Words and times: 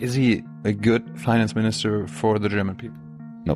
Is 0.00 0.14
he 0.14 0.42
a 0.64 0.72
good 0.72 1.02
finance 1.20 1.54
minister 1.54 2.06
for 2.06 2.38
the 2.38 2.48
German 2.48 2.74
people? 2.76 2.98
No, 3.44 3.54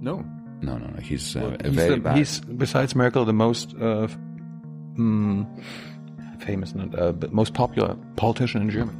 No. 0.00 0.24
no, 0.62 0.78
no, 0.78 0.86
no. 0.86 1.00
He's, 1.00 1.36
uh, 1.36 1.56
a 1.60 1.68
He's, 1.68 1.74
very 1.76 1.94
the- 1.96 2.00
bad. 2.00 2.16
he's 2.16 2.40
besides 2.40 2.94
Merkel 2.94 3.24
the 3.24 3.32
most 3.32 3.74
uh, 3.80 4.08
mm, 4.96 5.46
famous, 6.40 6.74
not, 6.74 6.98
uh, 6.98 7.12
but 7.12 7.32
most 7.32 7.54
popular 7.54 7.96
politician 8.16 8.62
in 8.62 8.70
Germany. 8.70 8.98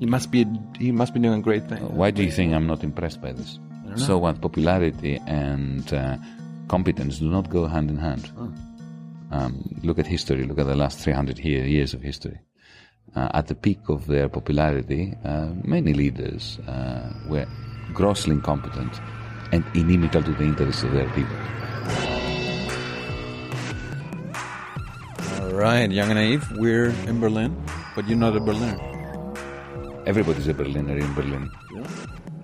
He 0.00 0.06
must 0.06 0.30
be 0.30 0.46
he 0.78 0.92
must 0.92 1.12
be 1.12 1.20
doing 1.20 1.42
great 1.42 1.68
things. 1.68 1.82
Why 1.90 2.10
do 2.10 2.22
you 2.22 2.30
think 2.30 2.54
I'm 2.54 2.66
not 2.66 2.82
impressed 2.82 3.20
by 3.20 3.32
this? 3.32 3.58
So 3.96 4.16
what? 4.18 4.40
Popularity 4.40 5.20
and 5.26 5.92
uh, 5.92 6.16
competence 6.68 7.18
do 7.18 7.28
not 7.28 7.50
go 7.50 7.66
hand 7.66 7.90
in 7.90 7.98
hand. 7.98 8.30
Um, 9.32 9.78
look 9.82 9.98
at 9.98 10.06
history. 10.06 10.44
Look 10.44 10.58
at 10.58 10.66
the 10.66 10.76
last 10.76 10.98
300 11.00 11.38
years 11.40 11.92
of 11.92 12.00
history. 12.02 12.38
Uh, 13.16 13.28
at 13.34 13.48
the 13.48 13.54
peak 13.54 13.80
of 13.88 14.06
their 14.06 14.28
popularity, 14.28 15.14
uh, 15.24 15.48
many 15.64 15.92
leaders 15.92 16.60
uh, 16.68 17.12
were 17.26 17.46
grossly 17.92 18.34
incompetent 18.34 19.00
and 19.52 19.64
inimical 19.74 20.22
to 20.22 20.32
the 20.32 20.44
interests 20.44 20.84
of 20.84 20.92
their 20.92 21.08
people. 21.10 21.36
All 25.40 25.52
right, 25.56 25.90
young 25.90 26.10
and 26.10 26.18
naive. 26.18 26.46
We're 26.52 26.90
in 27.10 27.18
Berlin, 27.18 27.56
but 27.96 28.06
you're 28.06 28.16
not 28.18 28.36
a 28.36 28.40
Berliner. 28.40 28.78
Everybody's 30.06 30.46
a 30.46 30.54
Berliner 30.54 30.96
in 30.96 31.12
Berlin. 31.14 31.50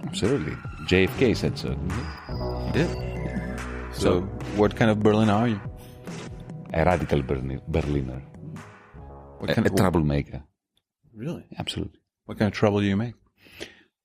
Absolutely. 0.04 0.56
JFK 0.86 1.36
said 1.36 1.56
so. 1.58 1.68
didn't 1.68 1.92
he? 1.92 2.72
Did. 2.72 2.90
So, 3.92 4.22
what 4.56 4.74
kind 4.74 4.90
of 4.90 5.00
Berliner 5.00 5.32
are 5.32 5.48
you? 5.48 5.60
A 6.74 6.84
radical 6.84 7.22
Berliner. 7.22 8.22
What 9.38 9.50
A, 9.50 9.54
kind 9.54 9.66
a 9.66 9.70
of 9.70 9.76
troublemaker. 9.76 10.42
Really? 11.16 11.44
Absolutely. 11.58 11.98
What 12.26 12.38
kind 12.38 12.48
of 12.52 12.58
trouble 12.58 12.80
do 12.80 12.86
you 12.86 12.96
make? 12.96 13.14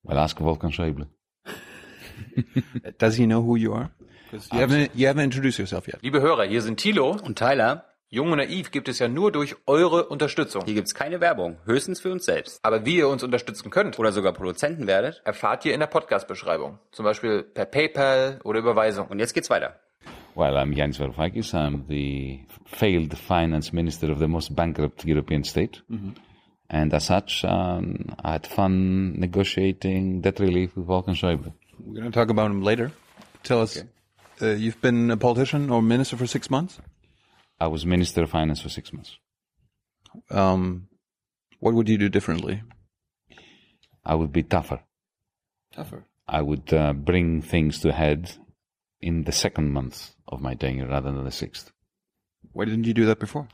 Well, 0.02 0.18
ask 0.18 0.40
Wolfgang 0.40 0.72
Schäuble. 0.72 1.06
Does 2.98 3.16
he 3.16 3.26
know 3.26 3.42
who 3.42 3.56
you 3.56 3.74
are? 3.74 3.90
you 4.32 4.60
haven't 4.60 4.90
you 4.94 5.06
haven't 5.08 5.24
introduced 5.24 5.58
yourself 5.58 5.86
yet. 5.86 5.98
Liebe 6.02 6.20
Hörer, 6.22 6.44
hier 6.44 6.62
sind 6.62 6.78
Thilo. 6.80 7.10
Und 7.22 7.36
Tyler, 7.38 7.84
Jung 8.08 8.30
und 8.32 8.38
Naiv 8.38 8.70
gibt 8.70 8.88
es 8.88 8.98
ja 8.98 9.08
nur 9.08 9.30
durch 9.30 9.56
eure 9.66 10.06
Unterstützung. 10.08 10.64
hier 10.64 10.74
gibt's 10.74 10.94
keine 10.94 11.20
Werbung, 11.20 11.58
höchstens 11.66 12.00
für 12.00 12.10
uns 12.10 12.24
selbst. 12.24 12.58
Aber 12.62 12.86
wie 12.86 12.96
ihr 12.96 13.08
uns 13.08 13.22
unterstützen 13.22 13.70
könnt, 13.70 13.98
Oder 13.98 14.12
sogar 14.12 14.32
Produzenten 14.32 14.86
werdet. 14.86 15.20
erfahrt 15.24 15.64
ihr 15.66 15.74
in 15.74 15.80
der 15.80 15.86
Podcast-Beschreibung. 15.88 16.78
Zum 16.92 17.04
Beispiel 17.04 17.42
per 17.42 17.66
PayPal 17.66 18.40
oder 18.44 18.60
Überweisung. 18.60 19.08
Und 19.08 19.18
jetzt 19.18 19.34
geht's 19.34 19.50
weiter. 19.50 19.78
Well, 20.34 20.56
I'm 20.56 20.72
Yanis 20.72 20.98
Varoufakis. 20.98 21.52
I'm 21.52 21.82
the 21.88 22.40
failed 22.64 23.14
finance 23.18 23.70
minister 23.74 24.10
of 24.10 24.18
the 24.18 24.26
most 24.28 24.56
bankrupt 24.56 25.04
European 25.04 25.44
state. 25.44 25.82
And 26.72 26.94
as 26.94 27.04
such, 27.04 27.44
um, 27.44 28.16
I 28.24 28.32
had 28.32 28.46
fun 28.46 29.20
negotiating 29.20 30.22
debt 30.22 30.40
relief 30.40 30.74
with 30.74 30.86
Wolfgang 30.86 31.14
Schäuble. 31.14 31.52
We're 31.78 32.00
going 32.00 32.10
to 32.10 32.18
talk 32.18 32.30
about 32.30 32.50
him 32.50 32.62
later. 32.62 32.92
Tell 33.42 33.60
us, 33.60 33.82
uh, 34.40 34.46
you've 34.46 34.80
been 34.80 35.10
a 35.10 35.18
politician 35.18 35.68
or 35.68 35.82
minister 35.82 36.16
for 36.16 36.26
six 36.26 36.48
months. 36.48 36.78
I 37.60 37.66
was 37.66 37.84
minister 37.84 38.22
of 38.22 38.30
finance 38.30 38.62
for 38.62 38.70
six 38.70 38.90
months. 38.90 39.18
Um, 40.30 40.88
what 41.60 41.74
would 41.74 41.88
you 41.90 41.98
do 41.98 42.08
differently? 42.08 42.62
I 44.04 44.14
would 44.14 44.32
be 44.32 44.42
tougher. 44.42 44.80
Tougher. 45.74 46.04
I 46.26 46.40
would 46.40 46.72
uh, 46.72 46.94
bring 46.94 47.42
things 47.42 47.80
to 47.80 47.90
a 47.90 47.92
head 47.92 48.32
in 49.00 49.24
the 49.24 49.32
second 49.32 49.72
month 49.72 50.14
of 50.26 50.40
my 50.40 50.54
tenure 50.54 50.88
rather 50.88 51.12
than 51.12 51.24
the 51.24 51.30
sixth. 51.30 51.70
Why 52.52 52.64
didn't 52.64 52.84
you 52.84 52.94
do 52.94 53.04
that 53.06 53.18
before? 53.18 53.48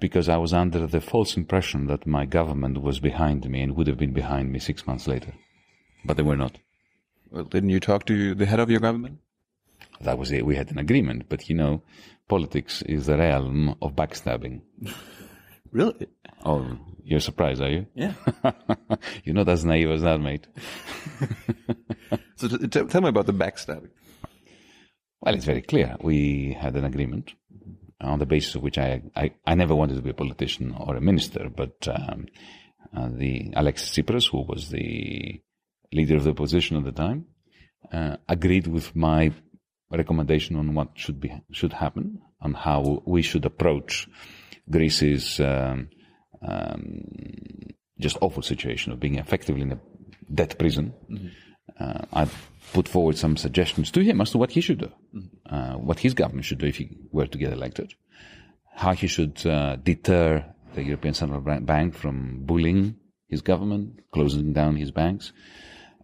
Because 0.00 0.28
I 0.28 0.36
was 0.36 0.52
under 0.52 0.86
the 0.86 1.00
false 1.00 1.36
impression 1.36 1.86
that 1.88 2.06
my 2.06 2.24
government 2.24 2.82
was 2.82 3.00
behind 3.00 3.48
me 3.48 3.62
and 3.62 3.74
would 3.74 3.88
have 3.88 3.98
been 3.98 4.12
behind 4.12 4.52
me 4.52 4.58
six 4.58 4.86
months 4.86 5.08
later. 5.08 5.34
But 6.04 6.16
they 6.16 6.22
were 6.22 6.36
not. 6.36 6.58
Well, 7.30 7.44
didn't 7.44 7.70
you 7.70 7.80
talk 7.80 8.06
to 8.06 8.34
the 8.34 8.46
head 8.46 8.60
of 8.60 8.70
your 8.70 8.80
government? 8.80 9.18
That 10.00 10.18
was 10.18 10.30
it. 10.30 10.46
We 10.46 10.54
had 10.56 10.70
an 10.70 10.78
agreement. 10.78 11.28
But 11.28 11.48
you 11.48 11.56
know, 11.56 11.82
politics 12.28 12.82
is 12.82 13.06
the 13.06 13.18
realm 13.18 13.76
of 13.82 13.96
backstabbing. 13.96 14.62
Really? 15.70 16.06
Oh, 16.46 16.78
you're 17.04 17.20
surprised, 17.20 17.60
are 17.60 17.70
you? 17.70 17.86
Yeah. 17.94 18.14
you're 19.24 19.34
not 19.34 19.48
as 19.48 19.64
naive 19.64 19.90
as 19.90 20.02
that, 20.02 20.18
mate. 20.18 20.46
so 22.36 22.48
t- 22.48 22.68
t- 22.68 22.86
tell 22.86 23.00
me 23.02 23.10
about 23.10 23.26
the 23.26 23.34
backstabbing. 23.34 23.90
Well, 25.20 25.34
it's 25.34 25.44
very 25.44 25.62
clear. 25.62 25.96
We 26.00 26.56
had 26.58 26.76
an 26.76 26.84
agreement 26.84 27.34
on 28.00 28.18
the 28.18 28.26
basis 28.26 28.54
of 28.54 28.62
which 28.62 28.78
I, 28.78 29.02
I, 29.16 29.32
I 29.46 29.54
never 29.54 29.74
wanted 29.74 29.96
to 29.96 30.02
be 30.02 30.10
a 30.10 30.14
politician 30.14 30.74
or 30.78 30.96
a 30.96 31.00
minister, 31.00 31.48
but 31.54 31.86
um, 31.88 32.26
uh, 32.96 33.08
the 33.10 33.52
Alexis 33.56 33.90
Tsipras, 33.90 34.30
who 34.30 34.44
was 34.46 34.70
the 34.70 35.40
leader 35.92 36.16
of 36.16 36.24
the 36.24 36.30
opposition 36.30 36.76
at 36.76 36.84
the 36.84 36.92
time, 36.92 37.26
uh, 37.92 38.16
agreed 38.28 38.66
with 38.66 38.94
my 38.94 39.32
recommendation 39.90 40.56
on 40.56 40.74
what 40.74 40.90
should 40.94 41.20
be 41.20 41.32
should 41.50 41.72
happen, 41.72 42.20
on 42.40 42.54
how 42.54 43.02
we 43.06 43.22
should 43.22 43.44
approach 43.44 44.08
Greece's 44.70 45.40
um, 45.40 45.88
um, 46.46 47.04
just 47.98 48.18
awful 48.20 48.42
situation 48.42 48.92
of 48.92 49.00
being 49.00 49.16
effectively 49.16 49.62
in 49.62 49.72
a 49.72 49.80
debt 50.32 50.58
prison. 50.58 50.92
Uh, 51.78 52.04
I 52.12 52.28
put 52.72 52.88
forward 52.88 53.16
some 53.16 53.36
suggestions 53.36 53.90
to 53.90 54.00
him 54.02 54.20
as 54.20 54.30
to 54.30 54.38
what 54.38 54.52
he 54.52 54.60
should 54.60 54.78
do, 54.78 54.92
uh, 55.46 55.74
what 55.74 56.00
his 56.00 56.14
government 56.14 56.44
should 56.44 56.58
do 56.58 56.66
if 56.66 56.76
he 56.76 56.96
were 57.12 57.26
to 57.26 57.38
get 57.38 57.52
elected, 57.52 57.94
how 58.74 58.92
he 58.92 59.06
should 59.06 59.44
uh, 59.46 59.76
deter 59.76 60.44
the 60.74 60.82
European 60.82 61.14
Central 61.14 61.40
Bank 61.40 61.94
from 61.94 62.44
bullying 62.44 62.96
his 63.28 63.42
government, 63.42 64.00
closing 64.12 64.52
down 64.52 64.76
his 64.76 64.90
banks, 64.90 65.32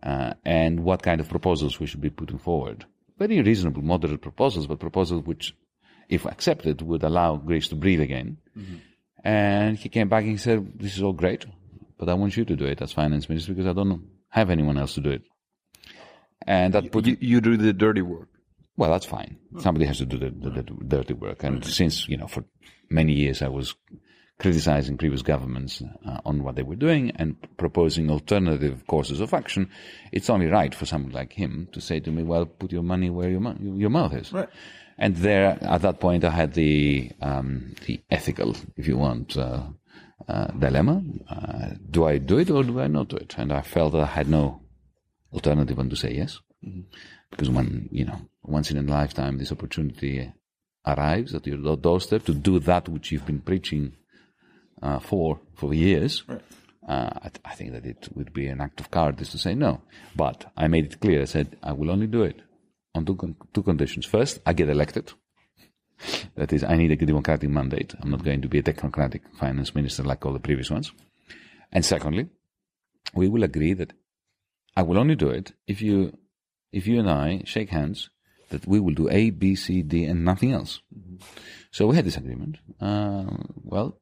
uh, 0.02 0.34
and 0.44 0.80
what 0.80 1.02
kind 1.02 1.20
of 1.20 1.28
proposals 1.28 1.80
we 1.80 1.86
should 1.86 2.00
be 2.00 2.10
putting 2.10 2.38
forward. 2.38 2.84
Very 3.18 3.40
reasonable, 3.42 3.82
moderate 3.82 4.20
proposals, 4.20 4.66
but 4.66 4.80
proposals 4.80 5.24
which, 5.24 5.54
if 6.08 6.26
accepted, 6.26 6.82
would 6.82 7.02
allow 7.02 7.36
Greece 7.36 7.68
to 7.68 7.76
breathe 7.76 8.00
again. 8.00 8.38
And 9.22 9.78
he 9.78 9.88
came 9.88 10.08
back 10.08 10.22
and 10.24 10.32
he 10.32 10.36
said, 10.36 10.78
"This 10.78 10.96
is 10.96 11.02
all 11.02 11.14
great, 11.14 11.46
but 11.98 12.08
I 12.08 12.14
want 12.14 12.36
you 12.36 12.44
to 12.44 12.56
do 12.56 12.66
it 12.66 12.82
as 12.82 12.92
finance 12.92 13.28
minister 13.28 13.54
because 13.54 13.66
I 13.66 13.72
don't 13.72 14.02
have 14.28 14.50
anyone 14.50 14.76
else 14.76 14.94
to 14.94 15.00
do 15.00 15.10
it." 15.10 15.22
And 16.46 16.74
that 16.74 16.92
put 16.92 17.06
You, 17.06 17.16
you 17.20 17.40
do 17.40 17.56
the 17.56 17.72
dirty 17.72 18.02
work. 18.02 18.28
well, 18.76 18.90
that's 18.90 19.06
fine. 19.06 19.38
Somebody 19.60 19.86
has 19.86 19.98
to 19.98 20.06
do 20.06 20.18
the, 20.18 20.30
the, 20.30 20.50
the 20.50 20.62
dirty 20.62 21.14
work. 21.14 21.44
And 21.44 21.64
since, 21.64 22.08
you 22.08 22.16
know, 22.16 22.26
for 22.26 22.44
many 22.90 23.12
years 23.12 23.40
I 23.42 23.48
was 23.48 23.74
criticizing 24.38 24.98
previous 24.98 25.22
governments 25.22 25.80
uh, 26.06 26.18
on 26.24 26.42
what 26.42 26.56
they 26.56 26.62
were 26.62 26.74
doing 26.74 27.12
and 27.16 27.36
proposing 27.56 28.10
alternative 28.10 28.84
courses 28.86 29.20
of 29.20 29.32
action, 29.32 29.70
it's 30.12 30.28
only 30.28 30.46
right 30.46 30.74
for 30.74 30.86
someone 30.86 31.12
like 31.12 31.32
him 31.32 31.68
to 31.72 31.80
say 31.80 32.00
to 32.00 32.10
me, 32.10 32.22
well, 32.24 32.44
put 32.44 32.72
your 32.72 32.82
money 32.82 33.10
where 33.10 33.30
your, 33.30 33.40
mo- 33.40 33.56
your 33.60 33.90
mouth 33.90 34.12
is. 34.12 34.32
Right. 34.32 34.48
And 34.98 35.16
there, 35.16 35.56
at 35.62 35.82
that 35.82 36.00
point, 36.00 36.24
I 36.24 36.30
had 36.30 36.54
the, 36.54 37.10
um, 37.22 37.74
the 37.86 38.00
ethical, 38.10 38.56
if 38.76 38.86
you 38.88 38.96
want, 38.98 39.36
uh, 39.36 39.62
uh, 40.28 40.46
dilemma. 40.48 41.02
Uh, 41.28 41.70
do 41.90 42.04
I 42.06 42.18
do 42.18 42.38
it 42.38 42.50
or 42.50 42.64
do 42.64 42.80
I 42.80 42.86
not 42.88 43.08
do 43.08 43.16
it? 43.16 43.34
And 43.38 43.52
I 43.52 43.62
felt 43.62 43.92
that 43.92 44.02
I 44.02 44.06
had 44.06 44.28
no 44.28 44.60
alternative 45.34 45.76
than 45.76 45.90
to 45.90 45.96
say 45.96 46.12
yes. 46.14 46.40
Because 47.30 47.50
when 47.50 47.88
you 47.92 48.04
know 48.04 48.20
once 48.42 48.70
in 48.70 48.78
a 48.78 48.82
lifetime 48.82 49.38
this 49.38 49.52
opportunity 49.52 50.32
arrives 50.86 51.34
at 51.34 51.46
your 51.46 51.76
doorstep 51.76 52.24
to 52.24 52.34
do 52.34 52.58
that 52.60 52.88
which 52.88 53.10
you've 53.10 53.26
been 53.26 53.40
preaching 53.40 53.92
uh, 54.82 54.98
for 54.98 55.40
for 55.54 55.74
years 55.74 56.22
uh, 56.88 57.10
I, 57.16 57.28
th- 57.28 57.40
I 57.44 57.54
think 57.54 57.72
that 57.72 57.86
it 57.86 58.08
would 58.14 58.32
be 58.32 58.46
an 58.46 58.60
act 58.60 58.80
of 58.80 58.90
cowardice 58.90 59.30
to 59.30 59.38
say 59.38 59.54
no. 59.54 59.80
But 60.14 60.52
I 60.56 60.68
made 60.68 60.84
it 60.86 61.00
clear. 61.00 61.22
I 61.22 61.24
said 61.24 61.56
I 61.62 61.72
will 61.72 61.90
only 61.90 62.06
do 62.06 62.22
it 62.22 62.40
on 62.94 63.06
two, 63.06 63.16
con- 63.16 63.36
two 63.52 63.62
conditions. 63.62 64.06
First 64.06 64.40
I 64.44 64.52
get 64.52 64.68
elected. 64.68 65.12
That 66.36 66.52
is 66.52 66.64
I 66.64 66.76
need 66.76 66.90
a 66.92 66.96
democratic 66.96 67.48
mandate. 67.48 67.94
I'm 68.00 68.10
not 68.10 68.24
going 68.24 68.42
to 68.42 68.48
be 68.48 68.58
a 68.58 68.62
technocratic 68.62 69.22
finance 69.38 69.74
minister 69.74 70.02
like 70.02 70.26
all 70.26 70.32
the 70.32 70.40
previous 70.40 70.70
ones. 70.70 70.92
And 71.72 71.84
secondly 71.84 72.28
we 73.14 73.28
will 73.28 73.44
agree 73.44 73.72
that 73.74 73.92
I 74.76 74.82
will 74.82 74.98
only 74.98 75.14
do 75.14 75.28
it 75.28 75.52
if 75.66 75.80
you 75.80 76.16
if 76.72 76.86
you 76.86 76.98
and 76.98 77.08
I 77.08 77.42
shake 77.44 77.70
hands 77.70 78.10
that 78.50 78.66
we 78.66 78.80
will 78.80 78.94
do 78.94 79.08
A, 79.10 79.30
B, 79.30 79.54
C, 79.54 79.82
D, 79.82 80.04
and 80.04 80.24
nothing 80.24 80.52
else. 80.52 80.80
So 81.70 81.86
we 81.86 81.96
had 81.96 82.04
this 82.04 82.16
agreement. 82.16 82.58
Uh, 82.80 83.24
well, 83.62 83.98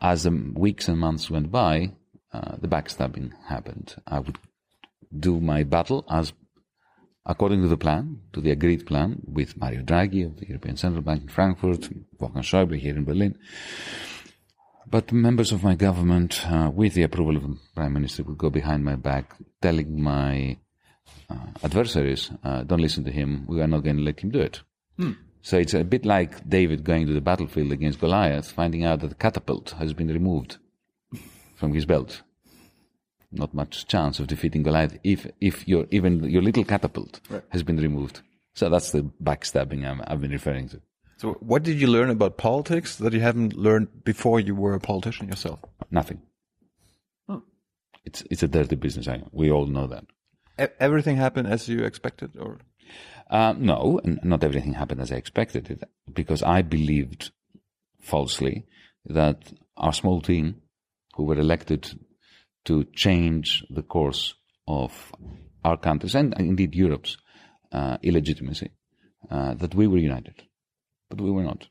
as 0.00 0.24
the 0.24 0.52
weeks 0.54 0.88
and 0.88 0.98
months 0.98 1.30
went 1.30 1.50
by, 1.50 1.92
uh, 2.32 2.56
the 2.60 2.68
backstabbing 2.68 3.32
happened. 3.46 3.96
I 4.06 4.18
would 4.18 4.38
do 5.16 5.40
my 5.40 5.62
battle 5.62 6.04
as 6.10 6.32
according 7.24 7.62
to 7.62 7.68
the 7.68 7.76
plan, 7.76 8.18
to 8.32 8.40
the 8.40 8.50
agreed 8.50 8.86
plan 8.86 9.20
with 9.24 9.56
Mario 9.56 9.82
Draghi 9.82 10.26
of 10.26 10.38
the 10.38 10.48
European 10.48 10.76
Central 10.76 11.02
Bank 11.02 11.22
in 11.22 11.28
Frankfurt, 11.28 11.88
Wolfgang 12.18 12.42
Schäuble 12.42 12.78
here 12.78 12.96
in 12.96 13.04
Berlin. 13.04 13.38
But 14.86 15.12
members 15.12 15.52
of 15.52 15.62
my 15.62 15.74
government, 15.74 16.44
uh, 16.50 16.70
with 16.74 16.94
the 16.94 17.02
approval 17.04 17.36
of 17.36 17.42
the 17.42 17.56
Prime 17.74 17.92
Minister, 17.92 18.22
would 18.24 18.38
go 18.38 18.50
behind 18.50 18.84
my 18.84 18.96
back, 18.96 19.34
telling 19.60 20.00
my 20.02 20.56
uh, 21.30 21.36
adversaries, 21.62 22.30
uh, 22.44 22.62
don't 22.64 22.80
listen 22.80 23.04
to 23.04 23.10
him, 23.12 23.44
we 23.46 23.60
are 23.60 23.66
not 23.68 23.84
going 23.84 23.96
to 23.96 24.02
let 24.02 24.20
him 24.20 24.30
do 24.30 24.40
it. 24.40 24.60
So 25.42 25.58
it's 25.58 25.74
a 25.74 25.82
bit 25.84 26.04
like 26.04 26.48
David 26.48 26.84
going 26.84 27.06
to 27.06 27.12
the 27.12 27.20
battlefield 27.20 27.72
against 27.72 28.00
Goliath, 28.00 28.50
finding 28.52 28.84
out 28.84 29.00
that 29.00 29.08
the 29.08 29.14
catapult 29.16 29.70
has 29.78 29.92
been 29.92 30.08
removed 30.08 30.58
from 31.56 31.72
his 31.74 31.84
belt. 31.86 32.22
not 33.32 33.54
much 33.54 33.86
chance 33.86 34.20
of 34.20 34.26
defeating 34.26 34.62
Goliath 34.62 34.98
if 35.02 35.26
if 35.40 35.66
your 35.66 35.86
even 35.90 36.22
your 36.24 36.42
little 36.42 36.64
catapult 36.64 37.20
has 37.48 37.62
been 37.62 37.78
removed. 37.78 38.20
So 38.54 38.68
that's 38.68 38.90
the 38.92 39.10
backstabbing 39.22 39.88
I'm, 39.88 40.02
I've 40.06 40.20
been 40.20 40.30
referring 40.30 40.68
to. 40.68 40.80
So, 41.22 41.36
what 41.38 41.62
did 41.62 41.80
you 41.80 41.86
learn 41.86 42.10
about 42.10 42.36
politics 42.36 42.96
that 42.96 43.12
you 43.12 43.20
haven't 43.20 43.54
learned 43.56 44.02
before 44.02 44.40
you 44.40 44.56
were 44.56 44.74
a 44.74 44.80
politician 44.80 45.28
yourself? 45.28 45.60
Nothing. 45.88 46.20
It's 48.04 48.24
it's 48.28 48.42
a 48.42 48.48
dirty 48.48 48.74
business. 48.74 49.06
I, 49.06 49.22
we 49.30 49.52
all 49.52 49.66
know 49.66 49.86
that. 49.86 50.04
E- 50.60 50.74
everything 50.80 51.16
happened 51.18 51.46
as 51.46 51.68
you 51.68 51.84
expected, 51.84 52.36
or 52.36 52.58
Uh, 53.30 53.54
no, 53.56 54.00
not 54.24 54.42
everything 54.42 54.74
happened 54.74 55.00
as 55.00 55.12
I 55.12 55.16
expected 55.16 55.70
it, 55.70 55.84
because 56.12 56.42
I 56.42 56.62
believed 56.62 57.30
falsely 58.00 58.66
that 59.06 59.52
our 59.76 59.92
small 59.92 60.20
team, 60.20 60.56
who 61.14 61.24
were 61.24 61.38
elected 61.38 62.00
to 62.64 62.84
change 62.94 63.64
the 63.70 63.82
course 63.82 64.34
of 64.66 65.12
our 65.62 65.76
countries 65.78 66.16
and 66.16 66.34
indeed 66.38 66.74
Europe's 66.74 67.16
uh, 67.70 67.96
illegitimacy, 68.02 68.70
uh, 69.30 69.54
that 69.54 69.74
we 69.74 69.86
were 69.86 69.98
united, 69.98 70.42
but 71.16 71.24
we 71.24 71.30
were 71.30 71.42
not. 71.42 71.68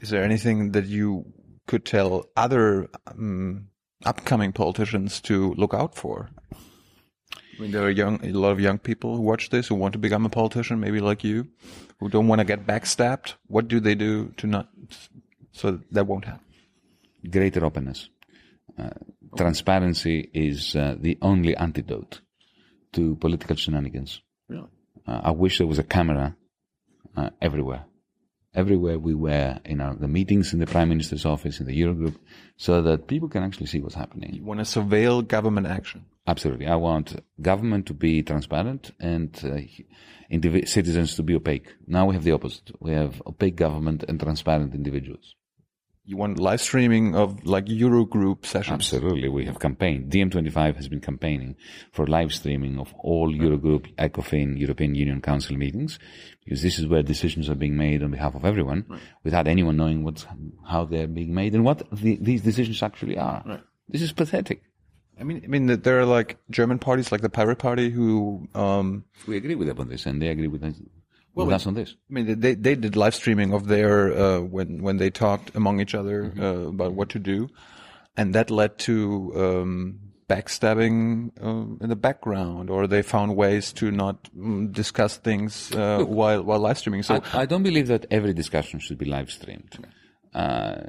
is 0.00 0.10
there 0.10 0.24
anything 0.24 0.72
that 0.72 0.86
you 0.86 1.24
could 1.68 1.84
tell 1.84 2.26
other 2.36 2.88
um, 3.06 3.68
upcoming 4.04 4.52
politicians 4.52 5.20
to 5.20 5.54
look 5.54 5.72
out 5.72 5.94
for? 5.94 6.30
I 7.32 7.62
mean, 7.62 7.70
there 7.70 7.84
are 7.84 7.90
young, 7.90 8.18
a 8.24 8.32
lot 8.32 8.50
of 8.50 8.58
young 8.58 8.78
people 8.78 9.16
who 9.16 9.22
watch 9.22 9.50
this 9.50 9.68
who 9.68 9.76
want 9.76 9.92
to 9.92 9.98
become 9.98 10.26
a 10.26 10.28
politician, 10.28 10.80
maybe 10.80 10.98
like 10.98 11.22
you, 11.22 11.46
who 12.00 12.08
don't 12.08 12.26
want 12.26 12.40
to 12.40 12.44
get 12.44 12.66
backstabbed. 12.66 13.34
What 13.46 13.68
do 13.68 13.78
they 13.78 13.94
do 13.94 14.32
to 14.38 14.48
not, 14.48 14.68
so 15.52 15.78
that 15.92 16.06
won't 16.08 16.24
happen? 16.24 16.44
Greater 17.30 17.64
openness. 17.64 18.08
Uh, 18.76 18.90
transparency 19.36 20.28
is 20.34 20.74
uh, 20.74 20.96
the 20.98 21.16
only 21.22 21.56
antidote 21.56 22.20
to 22.92 23.14
political 23.16 23.54
shenanigans. 23.54 24.20
Really? 24.48 24.68
Uh, 25.06 25.20
I 25.24 25.30
wish 25.30 25.58
there 25.58 25.68
was 25.68 25.78
a 25.78 25.84
camera 25.84 26.36
uh, 27.16 27.30
everywhere, 27.40 27.84
everywhere 28.54 28.98
we 28.98 29.14
were 29.14 29.58
in 29.64 29.80
our, 29.80 29.94
the 29.94 30.08
meetings 30.08 30.52
in 30.52 30.58
the 30.58 30.66
Prime 30.66 30.88
Minister's 30.88 31.24
office, 31.24 31.60
in 31.60 31.66
the 31.66 31.80
Eurogroup, 31.80 32.16
so 32.56 32.82
that 32.82 33.06
people 33.06 33.28
can 33.28 33.42
actually 33.42 33.66
see 33.66 33.80
what's 33.80 33.94
happening. 33.94 34.34
You 34.34 34.44
want 34.44 34.60
to 34.60 34.80
surveil 34.80 35.26
government 35.26 35.66
action. 35.66 36.06
Absolutely. 36.26 36.66
I 36.66 36.76
want 36.76 37.22
government 37.40 37.86
to 37.86 37.94
be 37.94 38.22
transparent 38.22 38.92
and 38.98 39.30
uh, 39.44 40.66
citizens 40.66 41.16
to 41.16 41.22
be 41.22 41.34
opaque. 41.34 41.74
Now 41.86 42.06
we 42.06 42.14
have 42.14 42.24
the 42.24 42.32
opposite. 42.32 42.70
We 42.80 42.92
have 42.92 43.22
opaque 43.26 43.56
government 43.56 44.04
and 44.08 44.18
transparent 44.18 44.74
individuals. 44.74 45.34
You 46.06 46.18
want 46.18 46.38
live 46.38 46.60
streaming 46.60 47.14
of 47.14 47.46
like 47.46 47.64
Eurogroup 47.64 48.44
sessions. 48.44 48.92
Absolutely. 48.92 49.30
We 49.30 49.46
have 49.46 49.58
campaigned. 49.58 50.12
DiEM25 50.12 50.76
has 50.76 50.86
been 50.86 51.00
campaigning 51.00 51.56
for 51.92 52.06
live 52.06 52.30
streaming 52.32 52.78
of 52.78 52.92
all 52.98 53.32
Eurogroup, 53.32 53.94
ECOFIN, 53.96 54.58
European 54.58 54.94
Union 54.94 55.22
Council 55.22 55.56
meetings, 55.56 55.98
because 56.44 56.62
this 56.62 56.78
is 56.78 56.86
where 56.86 57.02
decisions 57.02 57.48
are 57.48 57.54
being 57.54 57.76
made 57.76 58.02
on 58.02 58.10
behalf 58.10 58.34
of 58.34 58.44
everyone 58.44 58.84
without 59.22 59.48
anyone 59.48 59.76
knowing 59.76 60.04
what's, 60.04 60.26
how 60.68 60.84
they're 60.84 61.06
being 61.06 61.34
made 61.34 61.54
and 61.54 61.64
what 61.64 61.82
the, 61.90 62.18
these 62.20 62.42
decisions 62.42 62.82
actually 62.82 63.16
are. 63.16 63.62
This 63.88 64.02
is 64.02 64.12
pathetic. 64.12 64.62
I 65.18 65.24
mean, 65.24 65.42
I 65.44 65.46
mean, 65.46 65.66
that 65.66 65.84
there 65.84 66.00
are 66.00 66.06
like 66.06 66.38
German 66.50 66.78
parties, 66.78 67.12
like 67.12 67.20
the 67.20 67.28
Pirate 67.28 67.58
Party, 67.58 67.90
who, 67.90 68.48
um, 68.54 69.04
We 69.26 69.36
agree 69.36 69.54
with 69.54 69.68
them 69.68 69.78
on 69.78 69.88
this 69.88 70.06
and 70.06 70.20
they 70.20 70.28
agree 70.28 70.48
with 70.48 70.64
us, 70.64 70.74
with 71.34 71.52
us 71.52 71.66
on 71.66 71.74
this. 71.74 71.94
I 72.10 72.12
mean, 72.12 72.40
they 72.40 72.54
they 72.54 72.74
did 72.74 72.96
live 72.96 73.14
streaming 73.14 73.52
of 73.54 73.66
their 73.68 74.12
uh, 74.12 74.40
when 74.40 74.82
when 74.82 74.96
they 74.98 75.10
talked 75.10 75.54
among 75.54 75.80
each 75.80 75.94
other 75.94 76.32
uh, 76.38 76.68
about 76.68 76.94
what 76.94 77.10
to 77.10 77.18
do, 77.18 77.48
and 78.16 78.34
that 78.34 78.50
led 78.50 78.78
to 78.80 79.32
um, 79.36 80.00
backstabbing 80.28 81.30
um, 81.42 81.78
in 81.80 81.88
the 81.88 81.96
background, 81.96 82.70
or 82.70 82.86
they 82.86 83.02
found 83.02 83.36
ways 83.36 83.72
to 83.74 83.90
not 83.90 84.30
mm, 84.36 84.72
discuss 84.72 85.16
things 85.16 85.72
uh, 85.74 86.04
while 86.04 86.42
while 86.42 86.58
live 86.58 86.78
streaming. 86.78 87.02
So 87.02 87.20
I, 87.32 87.42
I 87.42 87.46
don't 87.46 87.62
believe 87.62 87.88
that 87.88 88.06
every 88.10 88.34
discussion 88.34 88.80
should 88.80 88.98
be 88.98 89.04
live 89.06 89.30
streamed. 89.30 89.86
Uh, 90.34 90.82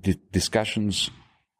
di- 0.00 0.20
discussions, 0.32 1.10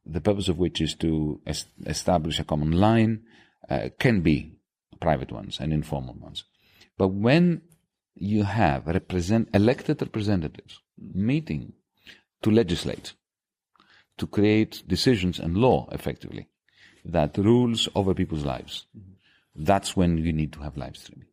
the 0.04 0.20
purpose 0.20 0.48
of 0.48 0.58
which 0.58 0.80
is 0.80 0.94
to 0.96 1.40
es- 1.46 1.66
establish 1.86 2.38
a 2.38 2.44
common 2.44 2.72
line, 2.72 3.22
uh, 3.70 3.88
can 3.98 4.20
be 4.20 4.52
private 5.00 5.32
ones 5.32 5.58
and 5.60 5.72
informal 5.72 6.14
ones. 6.14 6.44
But 6.96 7.08
when 7.08 7.62
you 8.14 8.44
have 8.44 8.86
represent 8.86 9.48
elected 9.52 10.00
representatives 10.00 10.80
meeting 10.96 11.72
to 12.42 12.50
legislate, 12.50 13.14
to 14.18 14.26
create 14.26 14.82
decisions 14.86 15.38
and 15.38 15.56
law 15.56 15.88
effectively 15.92 16.48
that 17.04 17.36
rules 17.36 17.88
over 17.94 18.14
people's 18.14 18.44
lives, 18.44 18.86
that's 19.54 19.96
when 19.96 20.18
you 20.18 20.32
need 20.32 20.52
to 20.52 20.60
have 20.60 20.76
live 20.76 20.96
streaming. 20.96 21.28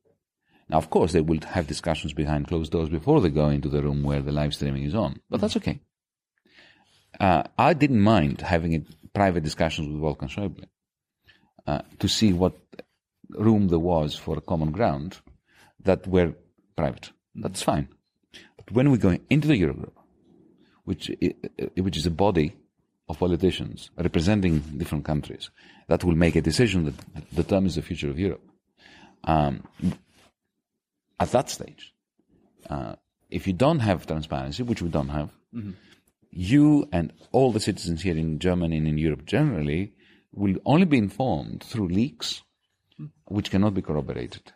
Now, 0.69 0.77
of 0.77 0.89
course, 0.89 1.11
they 1.11 1.21
will 1.21 1.39
have 1.47 1.67
discussions 1.67 2.13
behind 2.13 2.47
closed 2.47 2.71
doors 2.71 2.89
before 2.89 3.19
they 3.19 3.29
go 3.29 3.49
into 3.49 3.69
the 3.69 3.81
room 3.81 4.03
where 4.03 4.21
the 4.21 4.31
live 4.31 4.53
streaming 4.53 4.83
is 4.83 4.95
on, 4.95 5.19
but 5.29 5.41
that's 5.41 5.57
okay. 5.57 5.81
Uh, 7.19 7.43
I 7.57 7.73
didn't 7.73 8.01
mind 8.01 8.41
having 8.41 8.75
a 8.75 8.83
private 9.13 9.43
discussions 9.43 9.89
with 9.89 10.01
Wolfgang 10.01 10.29
Schäuble 10.29 10.65
uh, 11.67 11.81
to 11.99 12.07
see 12.07 12.31
what 12.31 12.53
room 13.29 13.67
there 13.67 13.79
was 13.79 14.15
for 14.15 14.37
a 14.37 14.41
common 14.41 14.71
ground 14.71 15.19
that 15.83 16.07
were 16.07 16.33
private. 16.75 17.11
That's 17.35 17.61
fine. 17.61 17.89
But 18.57 18.71
when 18.71 18.91
we 18.91 18.97
go 18.97 19.17
into 19.29 19.47
the 19.47 19.61
Eurogroup, 19.61 19.93
which 20.83 21.11
which 21.75 21.97
is 21.97 22.05
a 22.05 22.11
body 22.11 22.55
of 23.11 23.19
politicians 23.19 23.89
representing 23.97 24.59
different 24.77 25.05
countries 25.05 25.49
that 25.87 26.03
will 26.03 26.15
make 26.15 26.35
a 26.35 26.41
decision 26.41 26.85
that 26.85 27.35
determines 27.35 27.75
the 27.75 27.81
future 27.81 28.09
of 28.09 28.17
Europe. 28.17 28.43
Um, 29.23 29.63
at 31.19 31.31
that 31.31 31.49
stage, 31.49 31.93
uh, 32.69 32.95
if 33.29 33.47
you 33.47 33.53
don't 33.53 33.79
have 33.79 34.07
transparency, 34.07 34.63
which 34.63 34.81
we 34.81 34.89
don't 34.89 35.09
have, 35.09 35.29
you 36.31 36.87
and 36.91 37.11
all 37.31 37.51
the 37.51 37.59
citizens 37.59 38.01
here 38.01 38.17
in 38.17 38.39
Germany 38.39 38.77
and 38.77 38.87
in 38.87 38.97
Europe 38.97 39.25
generally 39.25 39.93
will 40.33 40.57
only 40.65 40.85
be 40.85 40.97
informed 40.97 41.63
through 41.63 41.89
leaks, 41.89 42.41
which 43.25 43.51
cannot 43.51 43.73
be 43.73 43.81
corroborated. 43.81 44.53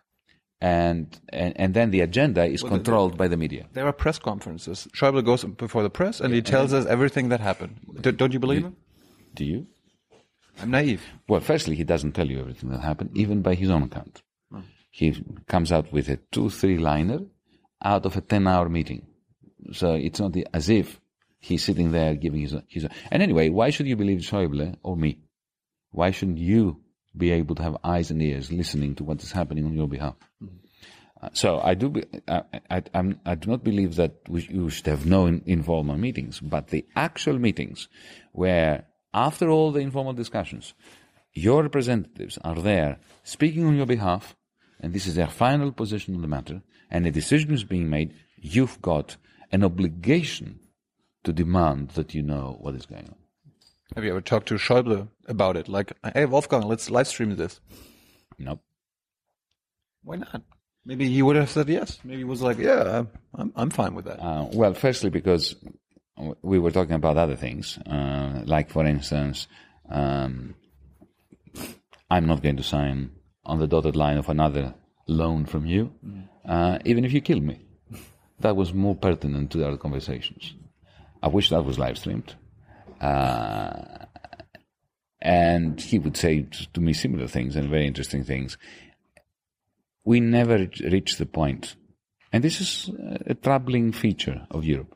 And, 0.62 1.20
and, 1.30 1.54
and 1.60 1.74
then 1.74 1.92
the 1.92 2.02
agenda 2.02 2.46
is 2.46 2.64
controlled 2.64 3.18
by 3.18 3.28
the 3.28 3.38
media. 3.38 3.68
there 3.74 3.86
are 3.86 3.94
press 3.94 4.18
conferences. 4.18 4.88
Schäuble 4.94 5.24
goes 5.24 5.44
before 5.44 5.84
the 5.84 5.90
press 5.90 6.22
and 6.22 6.34
he 6.34 6.42
tells 6.42 6.74
us 6.74 6.86
everything 6.86 7.30
that 7.30 7.42
happened. 7.42 7.80
D- 8.02 8.12
don't 8.12 8.34
you 8.34 8.40
believe 8.40 8.64
him? 8.64 8.76
Do 9.34 9.46
you? 9.46 9.68
I'm 10.62 10.72
naive. 10.72 11.04
Well, 11.28 11.42
firstly, 11.42 11.76
he 11.76 11.84
doesn't 11.84 12.14
tell 12.14 12.30
you 12.30 12.40
everything 12.40 12.70
that 12.70 12.80
happened, 12.80 13.12
mm. 13.12 13.18
even 13.18 13.42
by 13.42 13.56
his 13.56 13.70
own 13.70 13.84
account. 13.84 14.22
Mm. 14.52 14.64
He 14.90 15.24
comes 15.48 15.72
out 15.72 15.92
with 15.92 16.08
a 16.10 16.18
two, 16.32 16.50
three 16.50 16.78
liner 16.78 17.20
out 17.84 18.06
of 18.06 18.16
a 18.16 18.22
10 18.22 18.48
hour 18.48 18.70
meeting. 18.70 19.06
So 19.74 19.94
it's 19.94 20.20
not 20.20 20.34
the, 20.34 20.48
as 20.54 20.70
if 20.70 21.00
he's 21.40 21.64
sitting 21.64 21.92
there 21.92 22.16
giving 22.16 22.42
his, 22.42 22.56
his, 22.68 22.88
and 23.12 23.22
anyway, 23.22 23.50
why 23.50 23.70
should 23.70 23.88
you 23.88 23.96
believe 23.96 24.20
Schäuble 24.20 24.78
or 24.84 24.96
me? 24.96 25.20
Why 25.92 26.12
shouldn't 26.12 26.38
you 26.38 26.82
be 27.18 27.32
able 27.32 27.56
to 27.56 27.64
have 27.64 27.78
eyes 27.84 28.12
and 28.12 28.22
ears 28.22 28.52
listening 28.52 28.96
to 28.96 29.04
what 29.04 29.24
is 29.24 29.32
happening 29.32 29.66
on 29.66 29.74
your 29.74 29.88
behalf? 29.88 30.16
Uh, 31.22 31.30
So 31.34 31.60
I 31.60 31.74
do. 31.76 31.90
Be, 31.90 32.04
I, 32.28 32.44
I, 32.70 33.16
I 33.26 33.36
do 33.36 33.50
not 33.50 33.64
believe 33.64 33.96
that 33.96 34.14
we, 34.28 34.42
you 34.50 34.70
should 34.70 34.88
have 34.88 35.06
no 35.06 35.26
in, 35.26 35.42
informal 35.46 35.98
meetings, 35.98 36.40
but 36.40 36.68
the 36.68 36.86
actual 36.96 37.40
meetings, 37.40 37.88
where 38.34 38.86
after 39.14 39.50
all 39.50 39.72
the 39.72 39.80
informal 39.80 40.14
discussions, 40.14 40.74
your 41.34 41.64
representatives 41.64 42.38
are 42.44 42.62
there 42.62 43.00
speaking 43.24 43.66
on 43.66 43.76
your 43.76 43.86
behalf, 43.86 44.36
and 44.80 44.94
this 44.94 45.08
is 45.08 45.16
their 45.16 45.28
final 45.30 45.72
position 45.72 46.16
on 46.16 46.22
the 46.22 46.28
matter, 46.28 46.62
and 46.92 47.06
a 47.06 47.12
decision 47.12 47.54
is 47.54 47.64
being 47.64 47.90
made. 47.90 48.14
You've 48.38 48.82
got 48.82 49.18
an 49.52 49.64
obligation 49.64 50.60
to 51.24 51.34
demand 51.34 51.90
that 51.92 52.14
you 52.14 52.22
know 52.22 52.58
what 52.60 52.76
is 52.76 52.86
going 52.86 53.08
on. 53.08 53.25
Have 53.94 54.04
you 54.04 54.10
ever 54.10 54.22
talked 54.22 54.48
to 54.48 54.56
Schäuble 54.56 55.10
about 55.28 55.58
it? 55.58 55.70
Like, 55.70 55.94
hey, 56.14 56.26
Wolfgang, 56.26 56.64
let's 56.64 56.90
live 56.90 57.08
stream 57.08 57.36
this. 57.36 57.60
No. 58.40 58.60
Why 60.04 60.18
not? 60.18 60.42
Maybe 60.86 61.08
he 61.10 61.22
would 61.22 61.36
have 61.36 61.50
said 61.50 61.70
yes. 61.70 62.00
Maybe 62.04 62.20
he 62.20 62.24
was 62.24 62.42
like, 62.42 62.58
yeah, 62.58 63.04
I'm, 63.34 63.54
I'm 63.56 63.70
fine 63.70 63.96
with 63.96 64.06
that. 64.06 64.20
Uh, 64.20 64.48
well, 64.52 64.74
firstly, 64.74 65.10
because 65.10 65.56
we 66.42 66.60
were 66.60 66.72
talking 66.72 66.94
about 66.96 67.18
other 67.18 67.36
things, 67.36 67.78
uh, 67.78 68.42
like, 68.46 68.70
for 68.70 68.86
instance, 68.86 69.48
um, 69.90 70.56
I'm 72.10 72.26
not 72.26 72.42
going 72.42 72.58
to 72.58 72.64
sign 72.64 73.12
on 73.46 73.60
the 73.60 73.68
dotted 73.68 73.96
line 73.96 74.18
of 74.18 74.30
another 74.30 74.74
loan 75.08 75.46
from 75.46 75.66
you, 75.66 75.94
uh, 76.48 76.80
even 76.86 77.06
if 77.06 77.14
you 77.14 77.22
kill 77.22 77.40
me. 77.40 77.62
That 78.40 78.56
was 78.56 78.74
more 78.74 78.96
pertinent 78.96 79.52
to 79.52 79.66
our 79.66 79.78
conversations. 79.78 80.54
I 81.24 81.30
wish 81.30 81.50
that 81.50 81.64
was 81.64 81.80
live 81.80 81.98
streamed. 81.98 82.36
Uh, 83.02 84.06
and 85.22 85.82
he 85.82 85.98
would 86.00 86.16
say 86.16 86.46
to 86.74 86.82
me 86.82 86.94
similar 86.94 87.28
things 87.28 87.56
and 87.56 87.70
very 87.70 87.88
interesting 87.88 88.24
things. 88.24 88.58
We 90.04 90.20
never 90.20 90.58
reach- 90.58 90.82
reach 90.82 91.18
the 91.18 91.26
point, 91.26 91.76
and 92.32 92.44
this 92.44 92.62
is 92.62 92.92
a 93.26 93.34
troubling 93.34 93.92
feature 93.92 94.46
of 94.52 94.64
Europe. 94.64 94.96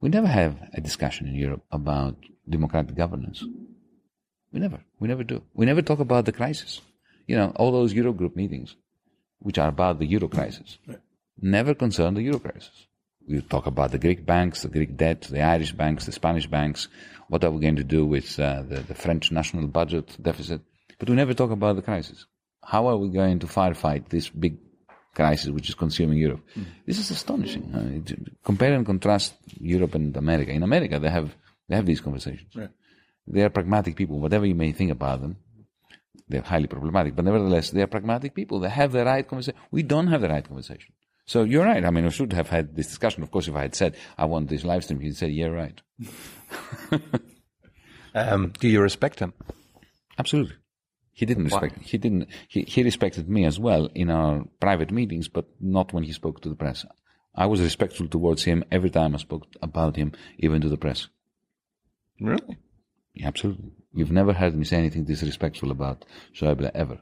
We 0.00 0.08
never 0.08 0.26
have 0.26 0.56
a 0.74 0.80
discussion 0.80 1.28
in 1.28 1.34
Europe 1.36 1.64
about 1.70 2.16
democratic 2.48 2.96
governance. 2.96 3.44
We 4.52 4.60
never. 4.60 4.80
We 4.98 5.08
never 5.08 5.22
do. 5.22 5.42
We 5.54 5.66
never 5.66 5.82
talk 5.82 6.00
about 6.00 6.24
the 6.24 6.32
crisis. 6.32 6.80
You 7.26 7.36
know, 7.36 7.52
all 7.56 7.72
those 7.72 7.94
Eurogroup 7.94 8.36
meetings, 8.36 8.76
which 9.38 9.58
are 9.58 9.68
about 9.68 9.98
the 9.98 10.06
Euro 10.06 10.28
crisis, 10.28 10.78
never 11.40 11.74
concern 11.74 12.14
the 12.14 12.22
Euro 12.22 12.38
crisis. 12.38 12.86
We 13.28 13.40
talk 13.42 13.66
about 13.66 13.90
the 13.90 13.98
Greek 13.98 14.24
banks, 14.24 14.62
the 14.62 14.68
Greek 14.68 14.96
debt, 14.96 15.22
the 15.22 15.42
Irish 15.42 15.72
banks, 15.72 16.06
the 16.06 16.12
Spanish 16.12 16.46
banks. 16.46 16.88
What 17.28 17.42
are 17.44 17.50
we 17.50 17.60
going 17.60 17.76
to 17.76 17.84
do 17.84 18.06
with 18.06 18.38
uh, 18.38 18.62
the, 18.62 18.80
the 18.80 18.94
French 18.94 19.32
national 19.32 19.66
budget 19.66 20.16
deficit? 20.22 20.60
But 20.98 21.10
we 21.10 21.16
never 21.16 21.34
talk 21.34 21.50
about 21.50 21.76
the 21.76 21.82
crisis. 21.82 22.26
How 22.64 22.86
are 22.86 22.96
we 22.96 23.08
going 23.08 23.38
to 23.40 23.46
firefight 23.46 24.08
this 24.08 24.28
big 24.28 24.58
crisis 25.14 25.48
which 25.50 25.68
is 25.68 25.74
consuming 25.74 26.18
Europe? 26.18 26.42
This 26.86 26.98
is 26.98 27.10
astonishing. 27.10 27.72
Uh, 27.74 27.96
it- 27.98 28.42
compare 28.44 28.72
and 28.74 28.86
contrast 28.86 29.34
Europe 29.60 29.94
and 29.96 30.16
America. 30.16 30.52
In 30.52 30.62
America, 30.62 30.98
they 30.98 31.10
have 31.10 31.34
they 31.68 31.74
have 31.76 31.86
these 31.86 32.00
conversations. 32.00 32.50
They 33.26 33.42
are 33.42 33.50
pragmatic 33.50 33.96
people. 33.96 34.20
Whatever 34.20 34.46
you 34.46 34.54
may 34.54 34.70
think 34.72 34.92
about 34.92 35.20
them, 35.20 35.36
they're 36.28 36.42
highly 36.42 36.68
problematic. 36.68 37.16
But 37.16 37.24
nevertheless, 37.24 37.70
they 37.70 37.82
are 37.82 37.88
pragmatic 37.88 38.34
people. 38.34 38.60
They 38.60 38.68
have 38.68 38.92
the 38.92 39.04
right 39.04 39.26
conversation. 39.26 39.58
We 39.72 39.82
don't 39.82 40.06
have 40.08 40.20
the 40.20 40.28
right 40.28 40.46
conversation. 40.46 40.92
So 41.26 41.42
you're 41.42 41.64
right. 41.64 41.84
I 41.84 41.90
mean, 41.90 42.06
I 42.06 42.10
should 42.10 42.32
have 42.32 42.48
had 42.48 42.76
this 42.76 42.86
discussion. 42.86 43.22
Of 43.22 43.30
course, 43.30 43.48
if 43.48 43.54
I 43.54 43.62
had 43.62 43.74
said 43.74 43.96
I 44.16 44.24
want 44.26 44.48
this 44.48 44.64
live 44.64 44.84
stream, 44.84 45.00
he'd 45.00 45.16
say, 45.16 45.28
"Yeah, 45.28 45.46
right." 45.46 45.80
Um, 48.16 48.54
do 48.58 48.66
you 48.66 48.80
respect 48.80 49.20
him? 49.20 49.34
Absolutely. 50.18 50.54
He 51.12 51.26
didn't 51.26 51.44
respect. 51.44 51.82
He 51.82 51.98
didn't. 51.98 52.28
He, 52.48 52.62
he 52.62 52.82
respected 52.82 53.28
me 53.28 53.44
as 53.44 53.58
well 53.58 53.90
in 53.94 54.10
our 54.10 54.44
private 54.58 54.90
meetings, 54.90 55.28
but 55.28 55.46
not 55.60 55.92
when 55.92 56.02
he 56.02 56.12
spoke 56.12 56.40
to 56.40 56.48
the 56.48 56.54
press. 56.54 56.86
I 57.34 57.44
was 57.44 57.60
respectful 57.60 58.08
towards 58.08 58.44
him 58.44 58.64
every 58.72 58.88
time 58.88 59.14
I 59.14 59.18
spoke 59.18 59.46
about 59.60 59.96
him, 59.96 60.12
even 60.38 60.62
to 60.62 60.70
the 60.70 60.78
press. 60.78 61.08
Really? 62.18 62.56
Yeah, 63.12 63.28
absolutely. 63.28 63.72
You've 63.94 64.10
never 64.10 64.32
heard 64.32 64.56
me 64.56 64.64
say 64.64 64.78
anything 64.78 65.04
disrespectful 65.04 65.70
about 65.70 66.06
Schäuble 66.34 66.70
ever. 66.74 67.00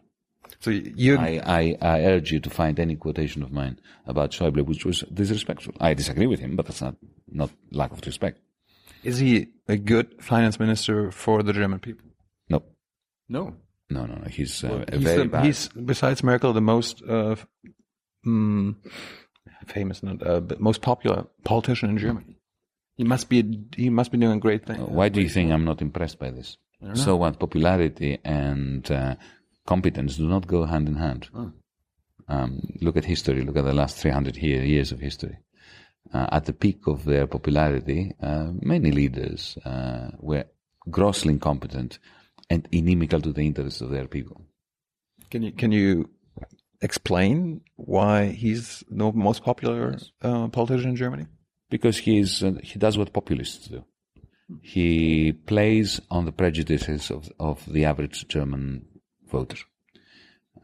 So 0.60 0.70
you 0.70 1.18
I, 1.18 1.40
I, 1.44 1.76
I 1.80 2.00
urge 2.04 2.32
you 2.32 2.40
to 2.40 2.50
find 2.50 2.78
any 2.80 2.96
quotation 2.96 3.42
of 3.42 3.50
mine 3.52 3.78
about 4.06 4.30
Schäuble 4.30 4.64
which 4.64 4.84
was 4.84 5.00
disrespectful. 5.12 5.74
I 5.80 5.94
disagree 5.94 6.26
with 6.26 6.40
him, 6.40 6.56
but 6.56 6.66
that's 6.66 6.80
not, 6.82 6.96
not 7.28 7.50
lack 7.72 7.92
of 7.92 8.04
respect. 8.06 8.38
is 9.02 9.18
he 9.18 9.48
a 9.68 9.76
good 9.76 10.22
finance 10.22 10.58
minister 10.58 11.10
for 11.10 11.42
the 11.42 11.52
German 11.52 11.78
people? 11.80 12.06
No, 12.48 12.62
No. 13.28 13.54
no, 13.90 14.06
no, 14.06 14.14
no. 14.14 14.28
He's, 14.28 14.64
uh, 14.64 14.84
a 14.88 14.96
He's, 14.96 15.02
very 15.02 15.22
the, 15.24 15.28
bad. 15.28 15.44
he's 15.44 15.68
besides 15.68 16.22
Merkel 16.22 16.52
the 16.54 16.60
most 16.62 17.02
uh, 17.08 17.36
mm, 18.26 18.74
famous, 19.66 20.02
not 20.02 20.26
uh, 20.26 20.40
but 20.40 20.60
most 20.60 20.80
popular 20.82 21.26
politician 21.44 21.90
in 21.90 21.98
Germany. 21.98 22.36
He 22.96 23.04
must 23.04 23.28
be 23.28 23.38
he 23.76 23.90
must 23.90 24.12
be 24.12 24.18
doing 24.18 24.38
great 24.38 24.64
things. 24.66 24.78
Why 24.88 25.08
do 25.08 25.20
you 25.20 25.28
think 25.28 25.50
I'm 25.50 25.64
not 25.64 25.82
impressed 25.82 26.18
by 26.18 26.30
this? 26.30 26.56
So 26.94 27.16
what? 27.16 27.38
Popularity 27.38 28.18
and 28.24 28.88
uh, 28.90 29.14
competence 29.66 30.16
do 30.16 30.28
not 30.28 30.46
go 30.46 30.64
hand 30.64 30.88
in 30.88 30.96
hand. 30.96 31.28
Um, 32.28 32.60
look 32.80 32.96
at 32.96 33.04
history. 33.04 33.42
Look 33.42 33.56
at 33.56 33.64
the 33.64 33.72
last 33.72 33.96
300 33.96 34.36
year, 34.36 34.64
years 34.64 34.92
of 34.92 35.00
history. 35.00 35.38
Uh, 36.12 36.26
at 36.32 36.44
the 36.44 36.52
peak 36.52 36.86
of 36.86 37.04
their 37.04 37.26
popularity, 37.26 38.12
uh, 38.22 38.50
many 38.60 38.90
leaders 38.90 39.56
uh, 39.64 40.10
were 40.18 40.44
grossly 40.90 41.32
incompetent 41.32 41.98
and 42.50 42.68
inimical 42.72 43.20
to 43.20 43.32
the 43.32 43.46
interests 43.46 43.80
of 43.80 43.90
their 43.90 44.06
people. 44.06 44.42
Can 45.30 45.42
you 45.42 45.52
can 45.52 45.72
you 45.72 46.10
explain 46.82 47.62
why 47.76 48.26
he's 48.26 48.84
the 48.90 49.12
most 49.12 49.42
popular 49.42 49.96
uh, 50.22 50.48
politician 50.48 50.90
in 50.90 50.96
Germany? 50.96 51.26
because 51.74 51.98
he's 51.98 52.42
uh, 52.42 52.52
he 52.62 52.78
does 52.78 52.96
what 52.96 53.12
populists 53.12 53.66
do. 53.66 53.84
He 54.60 55.32
plays 55.32 56.00
on 56.08 56.24
the 56.24 56.30
prejudices 56.30 57.10
of 57.10 57.32
of 57.40 57.64
the 57.66 57.84
average 57.84 58.28
German 58.28 58.86
voter. 59.38 59.58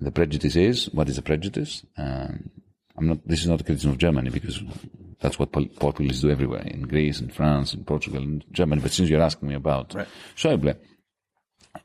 The 0.06 0.12
prejudice 0.18 0.56
is 0.56 0.76
what 0.96 1.08
is 1.12 1.18
a 1.18 1.22
prejudice? 1.30 1.74
Um, 2.04 2.32
I'm 2.96 3.06
not. 3.10 3.18
This 3.30 3.40
is 3.42 3.48
not 3.52 3.60
a 3.60 3.64
criticism 3.64 3.92
of 3.92 3.98
Germany 4.06 4.30
because 4.30 4.56
that's 5.22 5.38
what 5.38 5.52
pol- 5.52 5.74
populists 5.86 6.20
do 6.22 6.30
everywhere 6.30 6.62
in 6.74 6.82
Greece, 6.92 7.20
in 7.24 7.30
France, 7.38 7.74
in 7.76 7.84
Portugal, 7.84 8.22
in 8.22 8.42
Germany. 8.58 8.80
But 8.82 8.92
since 8.92 9.08
you're 9.10 9.28
asking 9.30 9.48
me 9.48 9.54
about 9.54 9.94
Right. 9.94 10.08
Schäuble, 10.36 10.74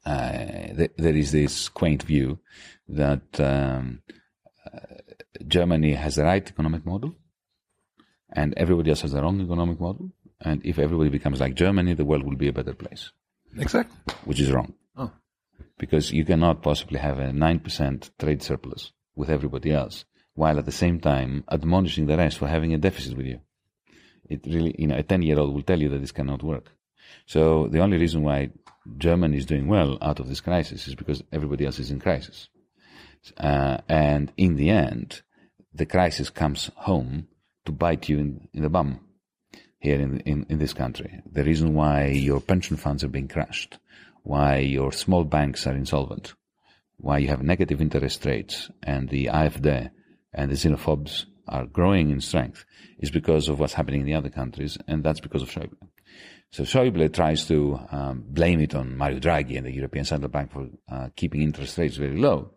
uh, 0.06 0.74
th- 0.80 0.92
there 0.98 1.16
is 1.24 1.32
this 1.32 1.70
quaint 1.70 2.04
view 2.04 2.40
that 2.88 3.28
um, 3.40 4.02
uh, 4.66 4.80
Germany 5.48 5.94
has 5.94 6.16
the 6.16 6.24
right 6.24 6.48
economic 6.56 6.86
model 6.86 7.12
and 8.32 8.54
everybody 8.58 8.90
else 8.92 9.02
has 9.02 9.12
their 9.14 9.24
own 9.26 9.42
economic 9.42 9.80
model. 9.80 10.12
And 10.42 10.62
if 10.66 10.80
everybody 10.80 11.10
becomes 11.10 11.40
like 11.40 11.56
Germany, 11.56 11.94
the 11.96 12.06
world 12.06 12.24
will 12.24 12.36
be 12.38 12.50
a 12.50 12.54
better 12.54 12.74
place, 12.74 13.12
Exactly. 13.58 13.98
which 14.26 14.40
is 14.40 14.52
wrong. 14.52 14.74
Because 15.78 16.12
you 16.12 16.24
cannot 16.24 16.62
possibly 16.62 17.00
have 17.00 17.20
a 17.20 17.32
9% 17.32 18.10
trade 18.18 18.42
surplus 18.42 18.92
with 19.16 19.30
everybody 19.30 19.72
else, 19.72 20.06
while 20.34 20.58
at 20.58 20.66
the 20.66 20.72
same 20.72 21.00
time 21.00 21.44
admonishing 21.52 22.06
the 22.06 22.18
rest 22.18 22.38
for 22.38 22.48
having 22.48 22.74
a 22.74 22.78
deficit 22.78 23.18
with 23.18 23.26
you. 23.26 23.40
It 24.30 24.46
really, 24.46 24.76
you 24.78 24.88
know, 24.88 24.98
a 24.98 25.04
10 25.04 25.22
year 25.22 25.40
old 25.40 25.54
will 25.54 25.64
tell 25.64 25.80
you 25.80 25.90
that 25.90 26.00
this 26.00 26.12
cannot 26.12 26.44
work. 26.44 26.72
So 27.26 27.68
the 27.68 27.80
only 27.80 27.98
reason 27.98 28.24
why 28.24 28.50
Germany 28.98 29.38
is 29.38 29.46
doing 29.46 29.68
well 29.68 29.98
out 30.02 30.20
of 30.20 30.28
this 30.28 30.42
crisis 30.42 30.88
is 30.88 30.96
because 30.96 31.24
everybody 31.32 31.66
else 31.66 31.80
is 31.80 31.92
in 31.92 32.00
crisis. 32.00 32.50
Uh, 33.38 33.78
and 33.90 34.32
in 34.38 34.56
the 34.56 34.70
end, 34.70 35.22
the 35.74 35.86
crisis 35.86 36.30
comes 36.30 36.72
home 36.76 37.28
to 37.66 37.72
bite 37.72 38.08
you 38.08 38.20
in, 38.20 38.48
in 38.54 38.62
the 38.62 38.70
bum 38.70 39.00
here 39.80 40.00
in, 40.00 40.20
in, 40.22 40.46
in 40.50 40.60
this 40.60 40.74
country. 40.74 41.22
The 41.32 41.44
reason 41.44 41.74
why 41.74 42.08
your 42.08 42.40
pension 42.40 42.78
funds 42.78 43.04
are 43.04 43.10
being 43.10 43.28
crushed, 43.28 43.78
why 44.26 44.58
your 44.58 44.92
small 44.92 45.24
banks 45.24 45.68
are 45.68 45.76
insolvent, 45.76 46.34
why 46.98 47.20
you 47.20 47.28
have 47.28 47.44
negative 47.44 47.80
interest 47.80 48.26
rates 48.26 48.72
and 48.82 49.08
the 49.10 49.26
AfD 49.28 49.92
and 50.34 50.50
the 50.50 50.56
xenophobes 50.56 51.26
are 51.48 51.68
growing 51.68 52.10
in 52.10 52.20
strength 52.20 52.66
is 52.98 53.12
because 53.12 53.48
of 53.48 53.60
what's 53.60 53.76
happening 53.76 54.02
in 54.02 54.08
the 54.08 54.16
other 54.16 54.32
countries, 54.32 54.80
and 54.88 55.04
that's 55.04 55.20
because 55.20 55.44
of 55.44 55.52
Schäuble. 55.52 55.78
So 56.52 56.64
Schäuble 56.64 57.14
tries 57.14 57.46
to 57.50 57.80
um, 57.92 58.24
blame 58.28 58.62
it 58.62 58.74
on 58.74 58.98
Mario 58.98 59.20
Draghi 59.20 59.58
and 59.58 59.68
the 59.68 59.76
European 59.76 60.06
Central 60.06 60.32
Bank 60.32 60.52
for 60.52 60.70
uh, 60.92 61.10
keeping 61.16 61.44
interest 61.44 61.78
rates 61.78 61.98
very 61.98 62.18
low. 62.18 62.56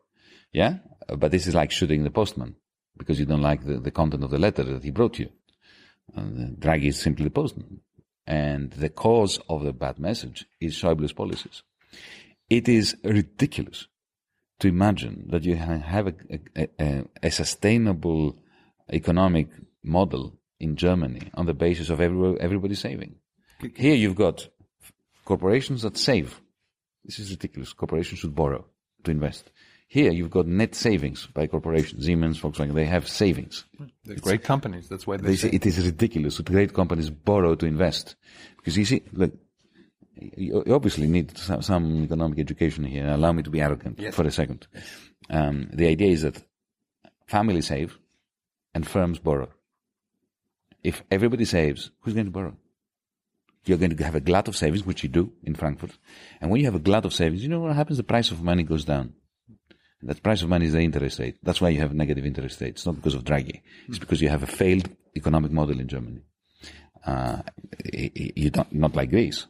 Yeah? 0.52 0.78
Uh, 1.06 1.16
But 1.16 1.32
this 1.32 1.46
is 1.46 1.54
like 1.54 1.70
shooting 1.70 2.02
the 2.02 2.10
postman 2.10 2.56
because 2.96 3.20
you 3.20 3.26
don't 3.26 3.42
like 3.42 3.62
the, 3.62 3.78
the 3.78 3.90
content 3.90 4.24
of 4.24 4.30
the 4.30 4.38
letter 4.38 4.64
that 4.64 4.84
he 4.84 4.90
brought 4.90 5.18
you. 5.18 5.28
And 6.16 6.56
Draghi 6.58 6.88
is 6.88 6.98
simply 6.98 7.24
the 7.24 7.30
postman. 7.30 7.80
And 8.28 8.72
the 8.72 8.90
cause 8.90 9.40
of 9.48 9.64
the 9.64 9.72
bad 9.72 9.98
message 9.98 10.44
is 10.60 10.74
Schäuble's 10.74 11.14
policies. 11.14 11.62
It 12.50 12.68
is 12.68 12.94
ridiculous 13.02 13.86
to 14.60 14.68
imagine 14.68 15.28
that 15.30 15.44
you 15.44 15.56
ha- 15.56 15.78
have 15.78 16.08
a, 16.08 16.14
a, 16.54 16.68
a, 16.78 17.04
a 17.22 17.30
sustainable 17.30 18.36
economic 18.92 19.48
model 19.82 20.38
in 20.60 20.76
Germany 20.76 21.30
on 21.32 21.46
the 21.46 21.54
basis 21.54 21.88
of 21.88 22.02
every, 22.02 22.38
everybody 22.38 22.74
saving. 22.74 23.14
Here 23.74 23.94
you've 23.94 24.14
got 24.14 24.46
corporations 25.24 25.80
that 25.82 25.96
save. 25.96 26.38
This 27.04 27.18
is 27.18 27.30
ridiculous. 27.30 27.72
Corporations 27.72 28.20
should 28.20 28.34
borrow 28.34 28.66
to 29.04 29.10
invest. 29.10 29.50
Here 29.90 30.12
you've 30.12 30.30
got 30.30 30.46
net 30.46 30.74
savings 30.74 31.26
by 31.32 31.46
corporations. 31.46 32.04
Siemens, 32.04 32.38
Volkswagen, 32.38 32.74
they 32.74 32.84
have 32.84 33.08
savings. 33.08 33.64
They're 34.04 34.16
great 34.16 34.44
companies. 34.44 34.86
That's 34.86 35.06
why 35.06 35.16
they, 35.16 35.28
They 35.28 35.36
say 35.36 35.48
it 35.50 35.64
is 35.64 35.84
ridiculous 35.84 36.36
that 36.36 36.44
great 36.46 36.74
companies 36.74 37.08
borrow 37.08 37.54
to 37.54 37.64
invest. 37.64 38.14
Because 38.58 38.76
you 38.76 38.84
see, 38.84 39.02
look, 39.14 39.32
you 40.14 40.62
obviously 40.74 41.06
need 41.06 41.38
some, 41.38 41.62
some 41.62 42.04
economic 42.04 42.38
education 42.38 42.84
here. 42.84 43.08
Allow 43.08 43.32
me 43.32 43.42
to 43.42 43.50
be 43.50 43.62
arrogant 43.62 44.12
for 44.12 44.26
a 44.26 44.30
second. 44.30 44.66
Um, 45.30 45.70
the 45.72 45.86
idea 45.86 46.10
is 46.10 46.20
that 46.20 46.42
families 47.26 47.68
save 47.68 47.98
and 48.74 48.86
firms 48.86 49.18
borrow. 49.18 49.48
If 50.82 51.02
everybody 51.10 51.46
saves, 51.46 51.90
who's 52.00 52.14
going 52.14 52.26
to 52.26 52.32
borrow? 52.32 52.56
You're 53.64 53.78
going 53.78 53.96
to 53.96 54.04
have 54.04 54.14
a 54.14 54.20
glut 54.20 54.48
of 54.48 54.56
savings, 54.56 54.84
which 54.84 55.02
you 55.02 55.08
do 55.08 55.32
in 55.42 55.54
Frankfurt. 55.54 55.96
And 56.42 56.50
when 56.50 56.60
you 56.60 56.66
have 56.66 56.74
a 56.74 56.78
glut 56.78 57.06
of 57.06 57.14
savings, 57.14 57.42
you 57.42 57.48
know 57.48 57.60
what 57.60 57.74
happens? 57.74 57.96
The 57.96 58.04
price 58.04 58.30
of 58.30 58.42
money 58.42 58.64
goes 58.64 58.84
down. 58.84 59.14
That 60.02 60.22
price 60.22 60.42
of 60.42 60.48
money 60.48 60.66
is 60.66 60.72
the 60.72 60.80
interest 60.80 61.18
rate. 61.18 61.36
That's 61.42 61.60
why 61.60 61.70
you 61.70 61.80
have 61.80 61.92
negative 61.92 62.24
interest 62.24 62.60
rates. 62.60 62.80
It's 62.80 62.86
not 62.86 62.96
because 62.96 63.14
of 63.14 63.24
Draghi. 63.24 63.62
It's 63.88 63.98
because 63.98 64.20
you 64.20 64.28
have 64.28 64.44
a 64.44 64.46
failed 64.46 64.88
economic 65.16 65.50
model 65.50 65.80
in 65.80 65.88
Germany. 65.88 66.20
Uh, 67.04 67.42
you 67.92 68.50
don't, 68.50 68.72
not 68.72 68.94
like 68.94 69.10
Greece, 69.10 69.46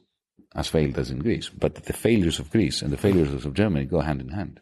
as 0.55 0.69
failed 0.69 0.99
as 0.99 1.11
in 1.11 1.19
Greece, 1.19 1.50
but 1.50 1.75
the 1.75 1.93
failures 1.93 2.38
of 2.38 2.50
Greece 2.50 2.83
and 2.83 2.90
the 2.90 2.97
failures 2.97 3.45
of 3.45 3.55
Germany 3.55 3.85
go 3.85 4.00
hand 4.00 4.21
in 4.21 4.28
hand. 4.28 4.61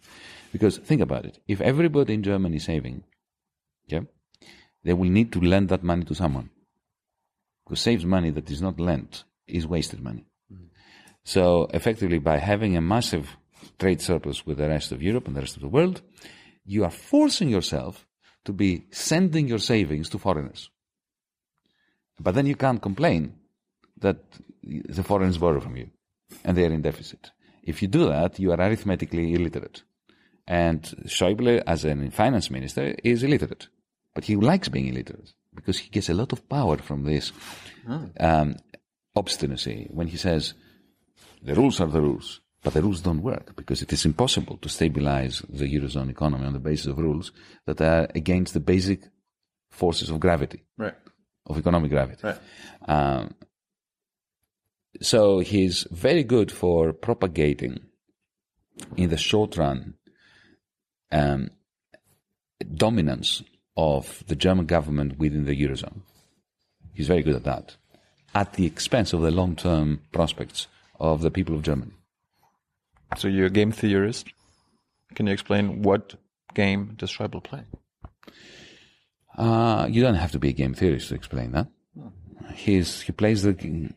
Because 0.53 0.79
think 0.79 1.01
about 1.01 1.25
it. 1.25 1.39
If 1.47 1.61
everybody 1.61 2.15
in 2.15 2.23
Germany 2.23 2.57
is 2.57 2.65
saving, 2.65 3.05
yeah, 3.87 4.01
they 4.83 4.93
will 4.93 5.11
need 5.11 5.33
to 5.33 5.41
lend 5.41 5.69
that 5.69 5.85
money 5.85 6.05
to 6.05 6.15
someone. 6.15 6.51
Because 7.65 7.81
saves 7.81 8.05
money 8.05 8.31
that 8.31 8.51
is 8.51 8.63
not 8.63 8.81
lent 8.81 9.25
is 9.47 9.67
wasted 9.67 10.01
money. 10.01 10.25
So 11.25 11.69
effectively, 11.75 12.19
by 12.19 12.39
having 12.39 12.77
a 12.77 12.81
massive 12.81 13.37
trade 13.79 14.01
surplus 14.01 14.47
with 14.47 14.59
the 14.59 14.69
rest 14.69 14.93
of 14.93 15.03
Europe 15.03 15.27
and 15.27 15.37
the 15.37 15.41
rest 15.41 15.57
of 15.57 15.63
the 15.63 15.69
world, 15.69 16.03
you 16.65 16.85
are 16.85 16.91
forcing 16.91 17.49
yourself 17.49 18.07
to 18.45 18.53
be 18.53 18.87
sending 18.91 19.49
your 19.49 19.59
savings 19.59 20.09
to 20.11 20.19
foreigners. 20.19 20.71
But 22.19 22.35
then 22.35 22.47
you 22.47 22.57
can't 22.57 22.81
complain 22.81 23.35
that 23.99 24.19
the 24.63 25.03
foreigners 25.03 25.39
borrow 25.39 25.61
from 25.61 25.77
you 25.77 25.91
and 26.45 26.57
they 26.57 26.65
are 26.65 26.73
in 26.73 26.83
deficit. 26.83 27.31
If 27.63 27.83
you 27.83 27.89
do 27.89 28.09
that, 28.09 28.39
you 28.39 28.53
are 28.53 28.61
arithmetically 28.61 29.35
illiterate. 29.35 29.83
And 30.47 30.83
Schäuble, 31.07 31.63
as 31.67 31.85
a 31.85 32.11
finance 32.11 32.51
minister, 32.51 32.95
is 33.03 33.23
illiterate. 33.23 33.69
But 34.15 34.25
he 34.25 34.37
likes 34.37 34.69
being 34.69 34.87
illiterate 34.87 35.35
because 35.55 35.79
he 35.79 35.91
gets 35.91 36.09
a 36.09 36.15
lot 36.15 36.33
of 36.33 36.49
power 36.49 36.79
from 36.79 37.05
this 37.05 37.33
um, 38.19 38.57
obstinacy 39.15 39.89
when 39.91 40.07
he 40.07 40.17
says, 40.17 40.55
the 41.43 41.55
rules 41.55 41.81
are 41.81 41.89
the 41.89 42.01
rules, 42.01 42.41
but 42.67 42.75
the 42.75 42.83
rules 42.83 43.01
don't 43.01 43.23
work 43.23 43.55
because 43.55 43.81
it 43.81 43.93
is 43.93 44.05
impossible 44.05 44.57
to 44.57 44.69
stabilize 44.69 45.41
the 45.49 45.73
Eurozone 45.73 46.11
economy 46.11 46.47
on 46.47 46.53
the 46.53 46.59
basis 46.59 46.87
of 46.87 46.99
rules 46.99 47.31
that 47.65 47.81
are 47.81 48.09
against 48.13 48.55
the 48.55 48.59
basic 48.75 49.03
forces 49.71 50.11
of 50.11 50.19
gravity, 50.19 50.65
Right. 50.77 50.97
of 51.47 51.57
economic 51.59 51.93
gravity. 51.93 52.23
Right. 52.25 52.41
Um, 52.89 53.35
so 55.01 55.39
he's 55.39 55.87
very 55.93 56.25
good 56.25 56.51
for 56.51 56.93
propagating 56.93 57.79
in 58.97 59.11
the 59.11 59.17
short 59.17 59.57
run 59.57 59.95
um, 61.13 61.51
dominance 62.75 63.45
of 63.77 64.25
the 64.27 64.35
German 64.35 64.67
government 64.67 65.21
within 65.21 65.45
the 65.45 65.55
Eurozone. 65.55 66.01
He's 66.95 67.07
very 67.07 67.23
good 67.23 67.37
at 67.37 67.45
that, 67.45 67.77
at 68.35 68.55
the 68.55 68.67
expense 68.67 69.13
of 69.13 69.21
the 69.21 69.31
long 69.31 69.55
term 69.55 70.01
prospects 70.11 70.67
of 70.99 71.21
the 71.21 71.31
people 71.31 71.55
of 71.55 71.63
Germany. 71.63 71.93
So 73.17 73.29
you're 73.29 73.47
a 73.47 73.51
game 73.51 73.73
theorist. 73.73 74.29
Can 75.15 75.27
you 75.27 75.33
explain 75.33 75.83
what 75.83 76.15
game 76.55 76.95
does 76.97 77.11
Schäuble 77.11 77.43
play? 77.43 77.65
Uh, 79.37 79.87
you 79.91 80.03
don't 80.03 80.15
have 80.15 80.33
to 80.33 80.39
be 80.39 80.49
a 80.49 80.53
game 80.53 80.75
theorist 80.75 81.09
to 81.09 81.15
explain 81.15 81.53
that. 81.53 81.69
He's, 82.55 83.03
he 83.03 83.13
plays 83.13 83.43
the, 83.43 83.91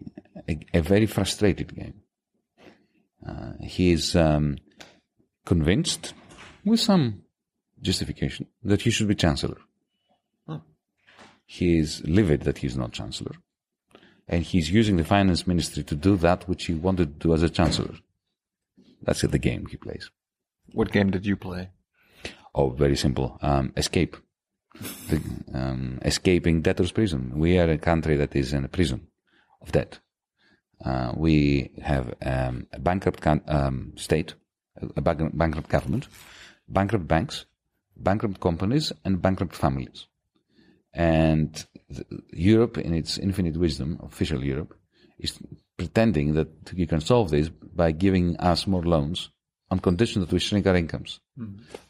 a, 0.47 0.59
a 0.73 0.81
very 0.81 1.05
frustrated 1.05 1.75
game. 1.75 2.01
Uh, 3.25 3.53
he's 3.61 4.15
um, 4.15 4.57
convinced, 5.45 6.13
with 6.65 6.79
some 6.79 7.23
justification, 7.81 8.47
that 8.63 8.81
he 8.81 8.91
should 8.91 9.07
be 9.07 9.15
chancellor. 9.15 9.57
He 11.51 11.79
is 11.79 12.03
livid 12.05 12.41
that 12.41 12.59
he's 12.59 12.77
not 12.77 12.91
chancellor. 12.91 13.35
And 14.27 14.43
he's 14.43 14.69
using 14.69 14.97
the 14.97 15.03
finance 15.03 15.47
ministry 15.47 15.81
to 15.83 15.95
do 15.95 16.15
that 16.17 16.47
which 16.47 16.65
he 16.67 16.75
wanted 16.75 17.19
to 17.19 17.27
do 17.27 17.33
as 17.33 17.41
a 17.41 17.49
chancellor. 17.49 17.95
That's 19.01 19.21
the 19.21 19.39
game 19.39 19.65
he 19.67 19.77
plays. 19.77 20.09
What 20.73 20.91
game 20.91 21.11
did 21.11 21.25
you 21.25 21.35
play? 21.35 21.69
Oh, 22.53 22.69
very 22.69 22.95
simple. 22.95 23.37
Um, 23.41 23.73
escape. 23.77 24.17
The, 25.09 25.21
um, 25.53 25.99
escaping 26.05 26.61
debtor's 26.61 26.91
prison. 26.91 27.33
We 27.35 27.57
are 27.57 27.69
a 27.69 27.77
country 27.77 28.15
that 28.17 28.35
is 28.35 28.53
in 28.53 28.63
a 28.65 28.69
prison 28.69 29.07
of 29.61 29.71
debt. 29.71 29.99
Uh, 30.83 31.11
we 31.15 31.71
have 31.81 32.13
um, 32.21 32.67
a 32.71 32.79
bankrupt 32.79 33.25
um, 33.47 33.93
state, 33.97 34.35
a 34.95 35.01
bank- 35.01 35.35
bankrupt 35.37 35.69
government, 35.69 36.07
bankrupt 36.67 37.07
banks, 37.07 37.45
bankrupt 37.97 38.39
companies, 38.39 38.93
and 39.03 39.21
bankrupt 39.21 39.55
families. 39.55 40.07
And 40.93 41.65
the, 41.89 42.05
Europe, 42.31 42.77
in 42.77 42.93
its 42.93 43.17
infinite 43.17 43.57
wisdom, 43.57 43.99
official 44.01 44.43
Europe, 44.43 44.73
is 45.17 45.37
pretending 45.79 46.33
that 46.33 46.49
you 46.75 46.85
can 46.85 47.01
solve 47.01 47.31
this 47.31 47.49
by 47.49 47.91
giving 47.91 48.37
us 48.37 48.67
more 48.67 48.83
loans 48.83 49.29
on 49.71 49.79
condition 49.79 50.21
that 50.21 50.31
we 50.31 50.39
shrink 50.39 50.67
our 50.67 50.75
incomes. 50.75 51.19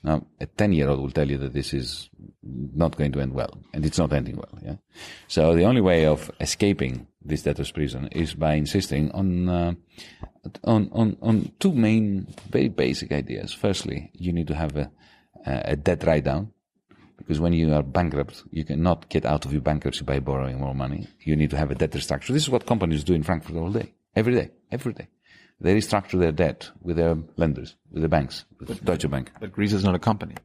Now, 0.04 0.28
a 0.40 0.46
10 0.46 0.74
year 0.74 0.90
old 0.90 1.00
will 1.00 1.12
tell 1.12 1.30
you 1.30 1.38
that 1.40 1.54
this 1.54 1.74
is 1.74 2.10
not 2.44 2.96
going 2.98 3.12
to 3.14 3.20
end 3.20 3.34
well, 3.34 3.58
and 3.74 3.86
it's 3.86 3.98
not 3.98 4.14
ending 4.14 4.36
well. 4.36 4.60
Yeah? 4.62 4.76
So 5.28 5.56
the 5.56 5.64
only 5.64 5.82
way 5.82 6.06
of 6.06 6.30
escaping 6.40 7.08
this 7.22 7.42
debtor's 7.44 7.72
prison 7.72 8.08
is 8.12 8.34
by 8.34 8.54
insisting 8.54 9.12
on, 9.12 9.50
uh, 9.50 9.74
on, 10.64 10.90
on, 10.92 11.18
on 11.22 11.52
two 11.60 11.74
main, 11.74 12.28
very 12.50 12.70
basic 12.70 13.12
ideas. 13.12 13.54
Firstly, 13.54 14.12
you 14.14 14.34
need 14.34 14.48
to 14.48 14.56
have 14.56 14.76
a, 14.76 14.92
a 15.46 15.76
debt 15.76 16.04
write 16.06 16.26
down. 16.26 16.52
Because 17.20 17.40
when 17.40 17.54
you 17.54 17.72
are 17.74 17.84
bankrupt, 17.84 18.44
you 18.50 18.66
cannot 18.66 19.08
get 19.10 19.26
out 19.26 19.46
of 19.46 19.54
your 19.54 19.62
bankruptcy 19.62 20.04
by 20.04 20.20
borrowing 20.20 20.60
more 20.60 20.74
money. 20.74 21.08
You 21.20 21.36
need 21.36 21.52
to 21.52 21.58
have 21.58 21.70
a 21.70 21.76
debt 21.76 21.92
restructure. 21.92 22.34
This 22.34 22.44
is 22.44 22.50
what 22.50 22.66
companies 22.66 23.04
do 23.04 23.14
in 23.14 23.24
Frankfurt 23.24 23.56
all 23.56 23.72
day, 23.72 23.94
every 24.16 24.34
day, 24.34 24.50
every 24.72 24.94
day. 24.94 25.08
They 25.62 25.76
restructure 25.76 26.20
their 26.20 26.32
debt 26.32 26.70
with 26.82 26.96
their 26.96 27.18
lenders, 27.36 27.76
with 27.92 28.02
the 28.02 28.10
banks, 28.10 28.46
with 28.60 28.84
Deutsche 28.84 29.10
Bank. 29.10 29.32
But 29.40 29.52
Greece 29.52 29.74
is 29.74 29.84
not 29.84 29.94
a 29.94 30.00
company. 30.00 30.36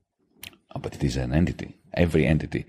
Oh, 0.74 0.80
but 0.80 0.94
it 0.94 1.04
is 1.04 1.16
an 1.16 1.32
entity. 1.32 1.78
Every 1.94 2.26
entity 2.26 2.66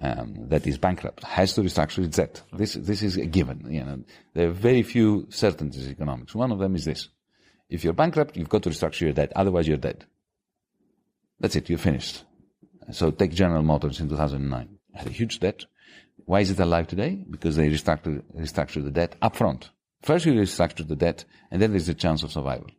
um, 0.00 0.48
that 0.48 0.66
is 0.66 0.78
bankrupt 0.78 1.22
has 1.24 1.52
to 1.54 1.60
restructure 1.60 2.04
its 2.04 2.16
debt. 2.16 2.42
This 2.52 2.74
this 2.74 3.02
is 3.02 3.18
a 3.18 3.26
given. 3.26 3.66
You 3.70 3.84
know, 3.84 4.04
there 4.32 4.48
are 4.48 4.52
very 4.52 4.82
few 4.82 5.26
certainties 5.28 5.86
in 5.86 5.92
economics. 5.92 6.34
One 6.34 6.50
of 6.50 6.58
them 6.58 6.74
is 6.74 6.86
this: 6.86 7.08
if 7.68 7.84
you're 7.84 7.92
bankrupt, 7.92 8.36
you've 8.36 8.48
got 8.48 8.62
to 8.62 8.70
restructure 8.70 9.02
your 9.02 9.12
debt. 9.12 9.32
Otherwise, 9.36 9.68
you're 9.68 9.76
dead. 9.76 10.06
That's 11.40 11.56
it. 11.56 11.68
You're 11.68 11.78
finished. 11.78 12.24
So 12.90 13.10
take 13.10 13.32
General 13.32 13.62
Motors 13.62 14.00
in 14.00 14.08
2009. 14.08 14.78
Had 14.94 15.06
a 15.06 15.10
huge 15.10 15.40
debt. 15.40 15.64
Why 16.24 16.40
is 16.40 16.50
it 16.50 16.60
alive 16.60 16.86
today? 16.86 17.24
Because 17.30 17.56
they 17.56 17.68
restructured, 17.68 18.22
restructured 18.36 18.84
the 18.84 18.90
debt 18.90 19.16
up 19.22 19.36
front. 19.36 19.70
First 20.02 20.26
you 20.26 20.32
restructure 20.32 20.86
the 20.86 20.96
debt, 20.96 21.24
and 21.50 21.62
then 21.62 21.70
there's 21.70 21.88
a 21.88 21.94
chance 21.94 22.22
of 22.22 22.32
survival. 22.32 22.70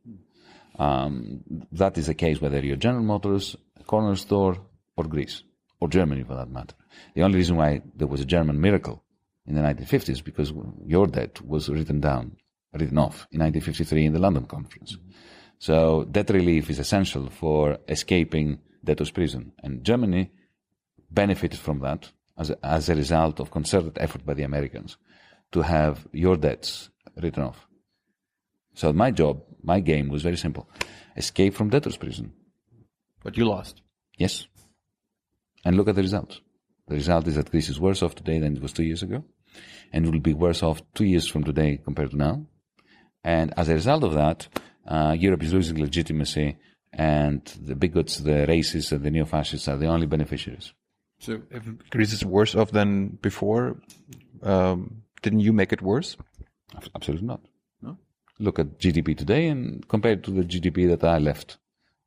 Um, 0.77 1.43
that 1.71 1.97
is 1.97 2.07
the 2.07 2.13
case 2.13 2.41
whether 2.41 2.59
you're 2.59 2.75
General 2.75 3.03
Motors, 3.03 3.55
corner 3.85 4.15
store, 4.15 4.57
or 4.97 5.05
Greece, 5.05 5.43
or 5.79 5.87
Germany 5.87 6.23
for 6.23 6.35
that 6.35 6.49
matter. 6.49 6.75
The 7.15 7.23
only 7.23 7.37
reason 7.37 7.55
why 7.55 7.81
there 7.95 8.07
was 8.07 8.21
a 8.21 8.25
German 8.25 8.59
miracle 8.59 9.03
in 9.45 9.55
the 9.55 9.61
1950s 9.61 10.23
because 10.23 10.53
your 10.85 11.07
debt 11.07 11.41
was 11.41 11.69
written 11.69 11.99
down, 11.99 12.37
written 12.73 12.97
off 12.97 13.27
in 13.31 13.39
1953 13.39 14.05
in 14.05 14.13
the 14.13 14.19
London 14.19 14.45
Conference. 14.45 14.97
So 15.59 16.05
debt 16.05 16.29
relief 16.29 16.69
is 16.69 16.79
essential 16.79 17.29
for 17.29 17.77
escaping 17.87 18.59
debtor's 18.83 19.11
prison, 19.11 19.53
and 19.63 19.83
Germany 19.83 20.31
benefited 21.09 21.59
from 21.59 21.79
that 21.79 22.11
as 22.37 22.49
a, 22.49 22.65
as 22.65 22.89
a 22.89 22.95
result 22.95 23.39
of 23.39 23.51
concerted 23.51 23.97
effort 23.97 24.25
by 24.25 24.33
the 24.33 24.43
Americans 24.43 24.97
to 25.51 25.61
have 25.61 26.07
your 26.11 26.35
debts 26.35 26.89
written 27.15 27.43
off. 27.43 27.67
So 28.73 28.91
my 28.91 29.11
job, 29.11 29.43
my 29.61 29.79
game 29.79 30.09
was 30.09 30.23
very 30.23 30.37
simple. 30.37 30.67
Escape 31.15 31.53
from 31.53 31.69
debtor's 31.69 31.97
prison. 31.97 32.33
But 33.23 33.37
you 33.37 33.45
lost. 33.45 33.81
Yes. 34.17 34.47
And 35.63 35.77
look 35.77 35.87
at 35.87 35.95
the 35.95 36.01
result. 36.01 36.41
The 36.87 36.95
result 36.95 37.27
is 37.27 37.35
that 37.35 37.51
Greece 37.51 37.69
is 37.69 37.79
worse 37.79 38.01
off 38.01 38.15
today 38.15 38.39
than 38.39 38.57
it 38.57 38.61
was 38.61 38.73
two 38.73 38.83
years 38.83 39.03
ago. 39.03 39.23
And 39.91 40.05
it 40.05 40.11
will 40.11 40.19
be 40.19 40.33
worse 40.33 40.63
off 40.63 40.81
two 40.95 41.05
years 41.05 41.27
from 41.27 41.43
today 41.43 41.79
compared 41.83 42.11
to 42.11 42.17
now. 42.17 42.45
And 43.23 43.53
as 43.55 43.69
a 43.69 43.75
result 43.75 44.03
of 44.03 44.13
that, 44.15 44.47
uh, 44.87 45.15
Europe 45.17 45.43
is 45.43 45.53
losing 45.53 45.79
legitimacy 45.79 46.57
and 46.93 47.43
the 47.59 47.75
bigots, 47.75 48.17
the 48.17 48.45
racists 48.47 48.91
and 48.91 49.03
the 49.03 49.11
neo-fascists 49.11 49.67
are 49.67 49.77
the 49.77 49.87
only 49.87 50.05
beneficiaries. 50.05 50.73
So 51.19 51.41
if 51.49 51.63
Greece 51.89 52.13
is 52.13 52.23
worse 52.23 52.53
off 52.55 52.71
than 52.71 53.17
before, 53.21 53.77
um, 54.43 55.03
didn't 55.21 55.39
you 55.39 55.53
make 55.53 55.73
it 55.73 55.81
worse? 55.81 56.17
Absolutely 56.95 57.27
not. 57.27 57.41
No? 57.81 57.97
Look 58.39 58.59
at 58.59 58.79
GDP 58.79 59.17
today 59.17 59.47
and 59.47 59.87
compare 59.87 60.13
it 60.13 60.23
to 60.23 60.31
the 60.31 60.43
GDP 60.43 60.87
that 60.89 61.03
I 61.03 61.17
left. 61.17 61.57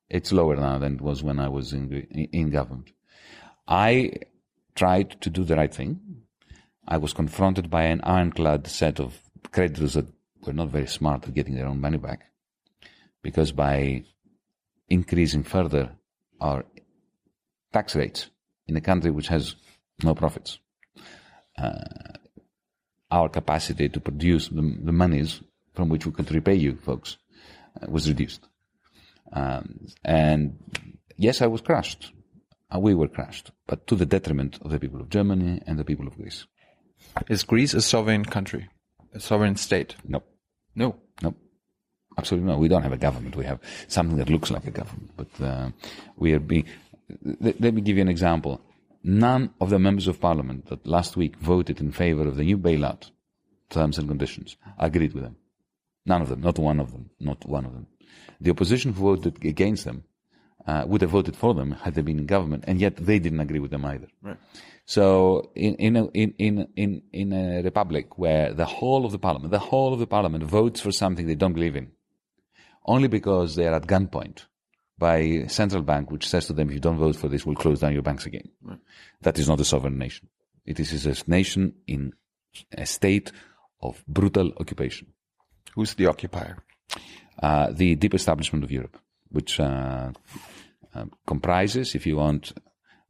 It's 0.09 0.33
lower 0.33 0.55
now 0.57 0.79
than 0.79 0.97
it 0.97 1.01
was 1.01 1.23
when 1.23 1.41
I 1.41 1.49
was 1.49 1.73
in, 1.73 1.93
in 2.11 2.29
in 2.33 2.51
government. 2.51 2.93
I 3.67 4.13
tried 4.77 5.21
to 5.23 5.31
do 5.31 5.43
the 5.43 5.57
right 5.57 5.75
thing. 5.75 6.23
I 6.87 6.99
was 6.99 7.13
confronted 7.13 7.69
by 7.69 7.85
an 7.85 8.01
ironclad 8.05 8.69
set 8.69 9.01
of 9.01 9.19
creditors 9.51 9.95
that 9.95 10.07
were 10.47 10.53
not 10.53 10.69
very 10.69 10.87
smart 10.87 11.27
at 11.27 11.35
getting 11.35 11.57
their 11.57 11.67
own 11.67 11.81
money 11.81 11.97
back. 11.97 12.31
Because 13.23 13.51
by 13.51 14.05
increasing 14.89 15.43
further 15.43 15.91
our 16.41 16.65
tax 17.73 17.95
rates 17.97 18.31
in 18.67 18.77
a 18.77 18.81
country 18.81 19.11
which 19.11 19.29
has 19.29 19.57
no 20.03 20.15
profits, 20.15 20.59
uh, 21.59 21.81
our 23.11 23.29
capacity 23.29 23.89
to 23.89 24.01
produce 24.01 24.49
the, 24.49 24.79
the 24.83 24.93
monies 24.93 25.41
from 25.75 25.89
which 25.89 26.07
we 26.07 26.13
could 26.13 26.31
repay 26.33 26.55
you 26.55 26.77
folks 26.77 27.19
uh, 27.81 27.87
was 27.89 28.09
reduced. 28.09 28.49
Um, 29.33 29.87
and 30.05 30.59
yes, 31.17 31.43
I 31.43 31.47
was 31.47 31.61
crushed. 31.61 32.13
Uh, 32.75 32.81
we 32.81 32.95
were 32.95 33.09
crushed, 33.09 33.53
but 33.67 33.87
to 33.87 33.95
the 33.95 34.07
detriment 34.07 34.59
of 34.63 34.71
the 34.71 34.81
people 34.81 35.01
of 35.01 35.09
Germany 35.09 35.63
and 35.67 35.79
the 35.79 35.85
people 35.85 36.07
of 36.07 36.17
Greece. 36.17 36.47
Is 37.29 37.45
Greece 37.45 37.75
a 37.75 37.81
sovereign 37.81 38.25
country? 38.25 38.69
A 39.15 39.21
sovereign 39.21 39.57
state? 39.57 39.97
No, 40.05 40.23
No. 40.75 40.97
Absolutely 42.17 42.51
no. 42.51 42.59
We 42.59 42.69
don't 42.69 42.83
have 42.83 42.93
a 42.93 42.99
government. 42.99 43.37
We 43.37 43.45
have 43.45 43.61
something 43.89 44.19
that 44.19 44.31
looks 44.31 44.51
like 44.51 44.67
a 44.67 44.71
government, 44.71 45.11
but 45.17 45.41
uh, 45.41 45.71
we 46.17 46.33
are 46.33 46.41
being. 46.41 46.67
Let, 47.23 47.61
let 47.61 47.75
me 47.75 47.81
give 47.81 47.97
you 47.97 48.03
an 48.03 48.09
example. 48.09 48.61
None 49.03 49.51
of 49.61 49.71
the 49.71 49.79
members 49.79 50.09
of 50.09 50.21
parliament 50.21 50.67
that 50.67 50.87
last 50.87 51.17
week 51.17 51.37
voted 51.37 51.81
in 51.81 51.93
favor 51.93 52.27
of 52.27 52.37
the 52.37 52.43
new 52.43 52.59
bailout 52.59 53.11
terms 53.71 53.99
and 53.99 54.09
conditions 54.09 54.57
agreed 54.79 55.13
with 55.13 55.23
them. 55.23 55.37
None 56.05 56.23
of 56.23 56.29
them, 56.29 56.41
not 56.41 56.59
one 56.59 56.81
of 56.81 56.93
them, 56.93 57.11
not 57.21 57.47
one 57.47 57.65
of 57.65 57.73
them. 57.73 57.87
The 58.41 58.51
opposition 58.51 58.93
who 58.93 59.17
voted 59.17 59.45
against 59.45 59.85
them 59.85 60.05
uh, 60.67 60.85
would 60.87 61.01
have 61.03 61.11
voted 61.11 61.37
for 61.37 61.55
them 61.55 61.73
had 61.73 61.95
they 61.95 62.03
been 62.03 62.19
in 62.19 62.27
government, 62.27 62.65
and 62.67 62.81
yet 62.81 62.97
they 62.97 63.19
didn't 63.19 63.41
agree 63.41 63.61
with 63.61 63.71
them 63.71 63.85
either. 63.85 64.09
Right. 64.23 64.37
So 64.85 65.51
in 65.55 65.75
in 65.77 65.97
a, 65.97 66.05
in 66.07 66.35
in 66.39 66.69
in 66.77 67.03
in 67.13 67.33
a 67.33 67.63
republic 67.63 68.19
where 68.19 68.53
the 68.53 68.65
whole 68.65 69.05
of 69.05 69.13
the 69.13 69.19
parliament, 69.19 69.51
the 69.51 69.59
whole 69.59 69.93
of 69.93 69.99
the 69.99 70.07
parliament 70.07 70.45
votes 70.45 70.81
for 70.81 70.93
something 70.93 71.27
they 71.27 71.35
don't 71.35 71.53
believe 71.53 71.77
in, 71.77 71.91
only 72.87 73.09
because 73.09 73.57
they 73.57 73.67
are 73.67 73.75
at 73.75 73.87
gunpoint 73.87 74.47
by 74.99 75.45
central 75.49 75.83
bank, 75.83 76.11
which 76.11 76.27
says 76.27 76.47
to 76.47 76.53
them, 76.53 76.69
if 76.69 76.75
you 76.75 76.81
don't 76.81 76.99
vote 76.99 77.17
for 77.17 77.29
this, 77.29 77.45
we'll 77.45 77.57
close 77.57 77.81
down 77.81 77.93
your 77.93 78.03
banks 78.03 78.27
again. 78.27 78.49
That 79.21 79.39
is 79.39 79.49
not 79.49 79.61
a 79.61 79.65
sovereign 79.65 79.99
nation. 79.99 80.29
It 80.65 80.81
is 80.81 81.07
a 81.07 81.31
nation 81.31 81.75
in 81.87 82.13
a 82.73 82.87
state 82.87 83.33
of 83.83 84.03
brutal 84.09 84.53
occupation. 84.59 85.09
Who's 85.75 85.95
the 85.95 86.07
occupier? 86.07 86.59
Uh, 87.43 87.71
the 87.71 87.95
deep 87.97 88.15
establishment 88.15 88.65
of 88.65 88.71
Europe, 88.71 88.99
which 89.29 89.61
uh, 89.61 90.13
uh, 90.95 91.05
comprises, 91.27 91.95
if 91.95 92.07
you 92.07 92.17
want, 92.17 92.53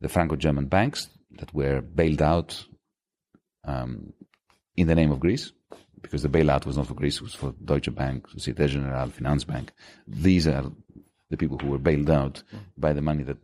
the 0.01 0.09
Franco-German 0.09 0.67
banks 0.67 1.09
that 1.39 1.55
were 1.55 1.81
bailed 1.81 2.21
out 2.21 2.67
um, 3.65 4.13
in 4.75 4.89
the 4.89 4.95
name 4.95 5.13
of 5.13 5.21
Greece, 5.21 5.53
because 6.07 6.23
the 6.23 6.29
bailout 6.29 6.65
was 6.67 6.77
not 6.77 6.87
for 6.87 6.95
Greece, 6.95 7.17
it 7.17 7.23
was 7.23 7.35
for 7.35 7.53
Deutsche 7.65 7.93
Bank, 7.95 8.29
Societe 8.31 8.69
Generale, 8.69 9.11
Finanzbank. 9.11 9.71
These 10.07 10.47
are 10.47 10.71
the 11.31 11.37
people 11.37 11.59
who 11.59 11.69
were 11.69 11.79
bailed 11.79 12.11
out 12.11 12.43
by 12.79 12.93
the 12.93 13.03
money 13.03 13.25
that 13.25 13.39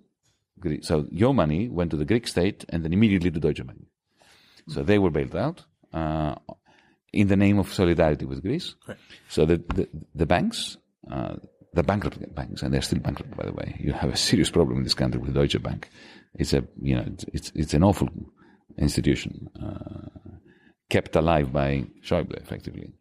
Greece. 0.60 0.86
So 0.86 1.06
your 1.10 1.34
money 1.34 1.68
went 1.68 1.90
to 1.90 1.96
the 1.96 2.04
Greek 2.04 2.28
state 2.28 2.64
and 2.68 2.84
then 2.84 2.92
immediately 2.92 3.30
to 3.30 3.40
Deutsche 3.40 3.66
Bank. 3.66 3.80
So 4.68 4.82
they 4.82 4.98
were 4.98 5.10
bailed 5.10 5.34
out 5.34 5.64
uh, 5.92 6.36
in 7.12 7.26
the 7.26 7.36
name 7.36 7.58
of 7.58 7.72
solidarity 7.72 8.24
with 8.24 8.42
Greece. 8.42 8.74
So 9.28 9.44
the 9.44 9.56
the, 9.74 9.88
the 10.14 10.26
banks, 10.26 10.76
uh, 11.10 11.34
the 11.74 11.82
bankrupt 11.82 12.34
banks, 12.34 12.62
and 12.62 12.72
they're 12.72 12.82
still 12.82 13.00
bankrupt, 13.00 13.36
by 13.36 13.44
the 13.44 13.52
way. 13.52 13.76
You 13.80 13.92
have 13.92 14.12
a 14.12 14.16
serious 14.16 14.50
problem 14.50 14.78
in 14.78 14.84
this 14.84 14.94
country 14.94 15.20
with 15.20 15.34
Deutsche 15.34 15.60
Bank. 15.60 15.88
It's 16.34 16.52
a 16.52 16.64
you 16.80 16.94
know 16.94 17.04
it's 17.06 17.24
it's, 17.32 17.52
it's 17.54 17.74
an 17.74 17.82
awful 17.82 18.08
institution 18.78 19.50
uh, 19.60 20.12
kept 20.92 21.16
alive 21.16 21.50
by 21.50 21.86
Schäuble, 22.06 22.36
effectively, 22.44 22.92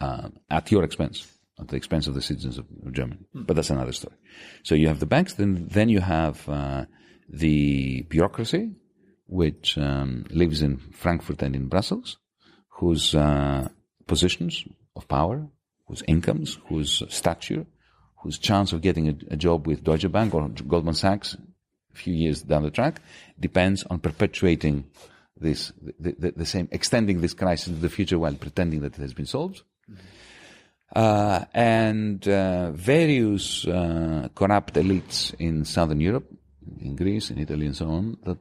uh, 0.00 0.28
at 0.50 0.70
your 0.72 0.82
expense. 0.84 1.28
At 1.60 1.68
the 1.68 1.76
expense 1.76 2.08
of 2.08 2.14
the 2.14 2.22
citizens 2.22 2.58
of, 2.58 2.66
of 2.86 2.92
Germany, 2.92 3.20
but 3.34 3.54
that's 3.54 3.70
another 3.70 3.92
story. 3.92 4.16
So 4.64 4.74
you 4.74 4.88
have 4.88 5.00
the 5.00 5.12
banks, 5.14 5.34
then 5.34 5.68
then 5.70 5.88
you 5.90 6.00
have 6.00 6.48
uh, 6.48 6.86
the 7.28 8.02
bureaucracy, 8.14 8.64
which 9.26 9.78
um, 9.78 10.24
lives 10.30 10.62
in 10.62 10.78
Frankfurt 11.02 11.42
and 11.42 11.54
in 11.54 11.68
Brussels, 11.68 12.16
whose 12.78 13.14
uh, 13.14 13.68
positions 14.06 14.64
of 14.96 15.06
power, 15.06 15.46
whose 15.86 16.02
incomes, 16.08 16.58
whose 16.68 17.02
stature, 17.20 17.64
whose 18.22 18.38
chance 18.38 18.72
of 18.72 18.80
getting 18.80 19.06
a, 19.12 19.14
a, 19.34 19.36
job 19.36 19.66
with 19.68 19.84
Deutsche 19.84 20.10
Bank 20.10 20.34
or 20.34 20.48
Goldman 20.72 20.94
Sachs 20.94 21.36
a 21.94 21.96
few 22.02 22.14
years 22.14 22.42
down 22.42 22.62
the 22.62 22.70
track 22.70 22.94
depends 23.38 23.84
on 23.90 23.98
perpetuating 23.98 24.84
this, 25.42 25.72
the, 25.98 26.14
the, 26.18 26.32
the 26.36 26.46
same, 26.46 26.68
extending 26.70 27.20
this 27.20 27.34
crisis 27.34 27.68
into 27.68 27.80
the 27.80 27.90
future 27.90 28.18
while 28.18 28.34
pretending 28.34 28.80
that 28.80 28.94
it 28.96 29.00
has 29.00 29.14
been 29.14 29.26
solved. 29.26 29.62
Uh, 30.94 31.44
and 31.54 32.28
uh, 32.28 32.70
various 32.72 33.66
uh, 33.66 34.28
corrupt 34.34 34.74
elites 34.74 35.34
in 35.38 35.64
Southern 35.64 36.00
Europe, 36.00 36.26
in 36.80 36.96
Greece, 36.96 37.30
in 37.30 37.38
Italy, 37.38 37.66
and 37.66 37.76
so 37.76 37.88
on, 37.88 38.18
that 38.24 38.38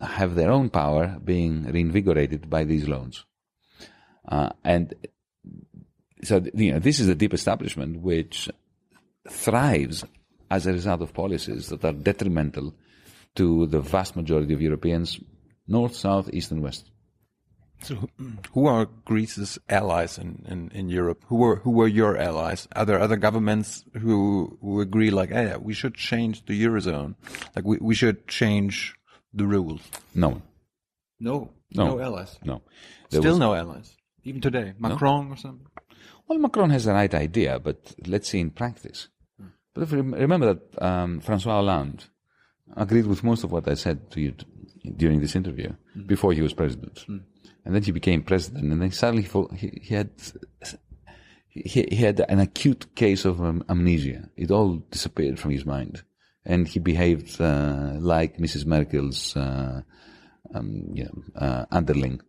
have 0.00 0.34
their 0.34 0.50
own 0.50 0.68
power 0.68 1.18
being 1.24 1.64
reinvigorated 1.64 2.50
by 2.50 2.64
these 2.64 2.88
loans. 2.88 3.24
Uh, 4.26 4.50
and 4.64 4.94
so, 6.22 6.44
you 6.54 6.72
know, 6.72 6.78
this 6.78 6.98
is 6.98 7.08
a 7.08 7.14
deep 7.14 7.32
establishment 7.32 8.00
which 8.00 8.48
thrives 9.28 10.04
as 10.50 10.66
a 10.66 10.72
result 10.72 11.02
of 11.02 11.12
policies 11.12 11.68
that 11.68 11.84
are 11.84 11.92
detrimental 11.92 12.74
to 13.34 13.66
the 13.66 13.80
vast 13.80 14.16
majority 14.16 14.54
of 14.54 14.62
Europeans, 14.62 15.20
north, 15.68 15.94
south, 15.94 16.30
east, 16.32 16.50
and 16.50 16.62
west. 16.62 16.90
So, 17.82 17.94
who 18.54 18.66
are 18.66 18.86
Greece's 19.04 19.58
allies 19.68 20.18
in, 20.18 20.44
in, 20.48 20.70
in 20.74 20.88
Europe? 20.88 21.22
Who 21.28 21.36
were 21.36 21.56
who 21.56 21.70
were 21.70 21.86
your 21.86 22.16
allies? 22.16 22.66
Are 22.74 22.84
there 22.84 23.00
other 23.00 23.16
governments 23.16 23.84
who 23.94 24.58
who 24.60 24.80
agree 24.80 25.10
like, 25.10 25.30
hey, 25.30 25.54
we 25.60 25.74
should 25.74 25.94
change 25.94 26.44
the 26.46 26.60
eurozone, 26.64 27.14
like 27.54 27.64
we 27.64 27.78
we 27.80 27.94
should 27.94 28.26
change 28.26 28.96
the 29.32 29.46
rules? 29.46 29.82
No, 30.14 30.42
No, 31.20 31.50
No. 31.74 31.86
no, 31.86 32.00
allies. 32.00 32.38
no. 32.44 32.62
There 33.10 33.20
Still 33.20 33.32
was- 33.34 33.38
no 33.46 33.54
allies, 33.54 33.96
even 34.24 34.40
today. 34.40 34.74
Macron 34.78 35.30
or 35.30 35.36
something. 35.36 35.66
Well, 36.26 36.38
Macron 36.40 36.70
has 36.70 36.84
the 36.84 36.92
right 36.92 37.14
idea, 37.14 37.58
but 37.58 37.94
let's 38.06 38.28
see 38.28 38.40
in 38.40 38.50
practice. 38.50 39.08
But 39.72 39.82
if 39.84 39.92
you 39.92 40.02
remember 40.02 40.46
that 40.54 40.82
um, 40.82 41.20
Francois 41.20 41.52
Hollande 41.54 42.04
agreed 42.76 43.06
with 43.06 43.22
most 43.24 43.44
of 43.44 43.52
what 43.52 43.66
I 43.68 43.74
said 43.74 44.10
to 44.10 44.20
you 44.20 44.32
t- 44.32 44.44
during 44.96 45.20
this 45.20 45.36
interview 45.36 45.72
before 46.06 46.32
he 46.32 46.42
was 46.42 46.52
president, 46.54 47.04
and 47.08 47.74
then 47.74 47.82
he 47.82 47.92
became 47.92 48.22
president, 48.22 48.72
and 48.72 48.80
then 48.80 48.90
suddenly 48.90 49.26
he, 49.56 49.80
he 49.82 49.94
had 49.94 50.10
he, 51.48 51.86
he 51.90 51.96
had 51.96 52.20
an 52.28 52.38
acute 52.38 52.94
case 52.94 53.24
of 53.24 53.40
um, 53.40 53.64
amnesia. 53.68 54.28
It 54.36 54.50
all 54.50 54.76
disappeared 54.90 55.38
from 55.38 55.50
his 55.50 55.64
mind, 55.64 56.02
and 56.44 56.68
he 56.68 56.78
behaved 56.78 57.40
uh, 57.40 57.94
like 57.98 58.38
Mrs. 58.38 58.66
Merkel's 58.66 59.36
uh, 59.36 59.82
um, 60.54 60.90
you 60.92 61.04
know, 61.04 61.22
uh, 61.36 61.66
underling. 61.70 62.20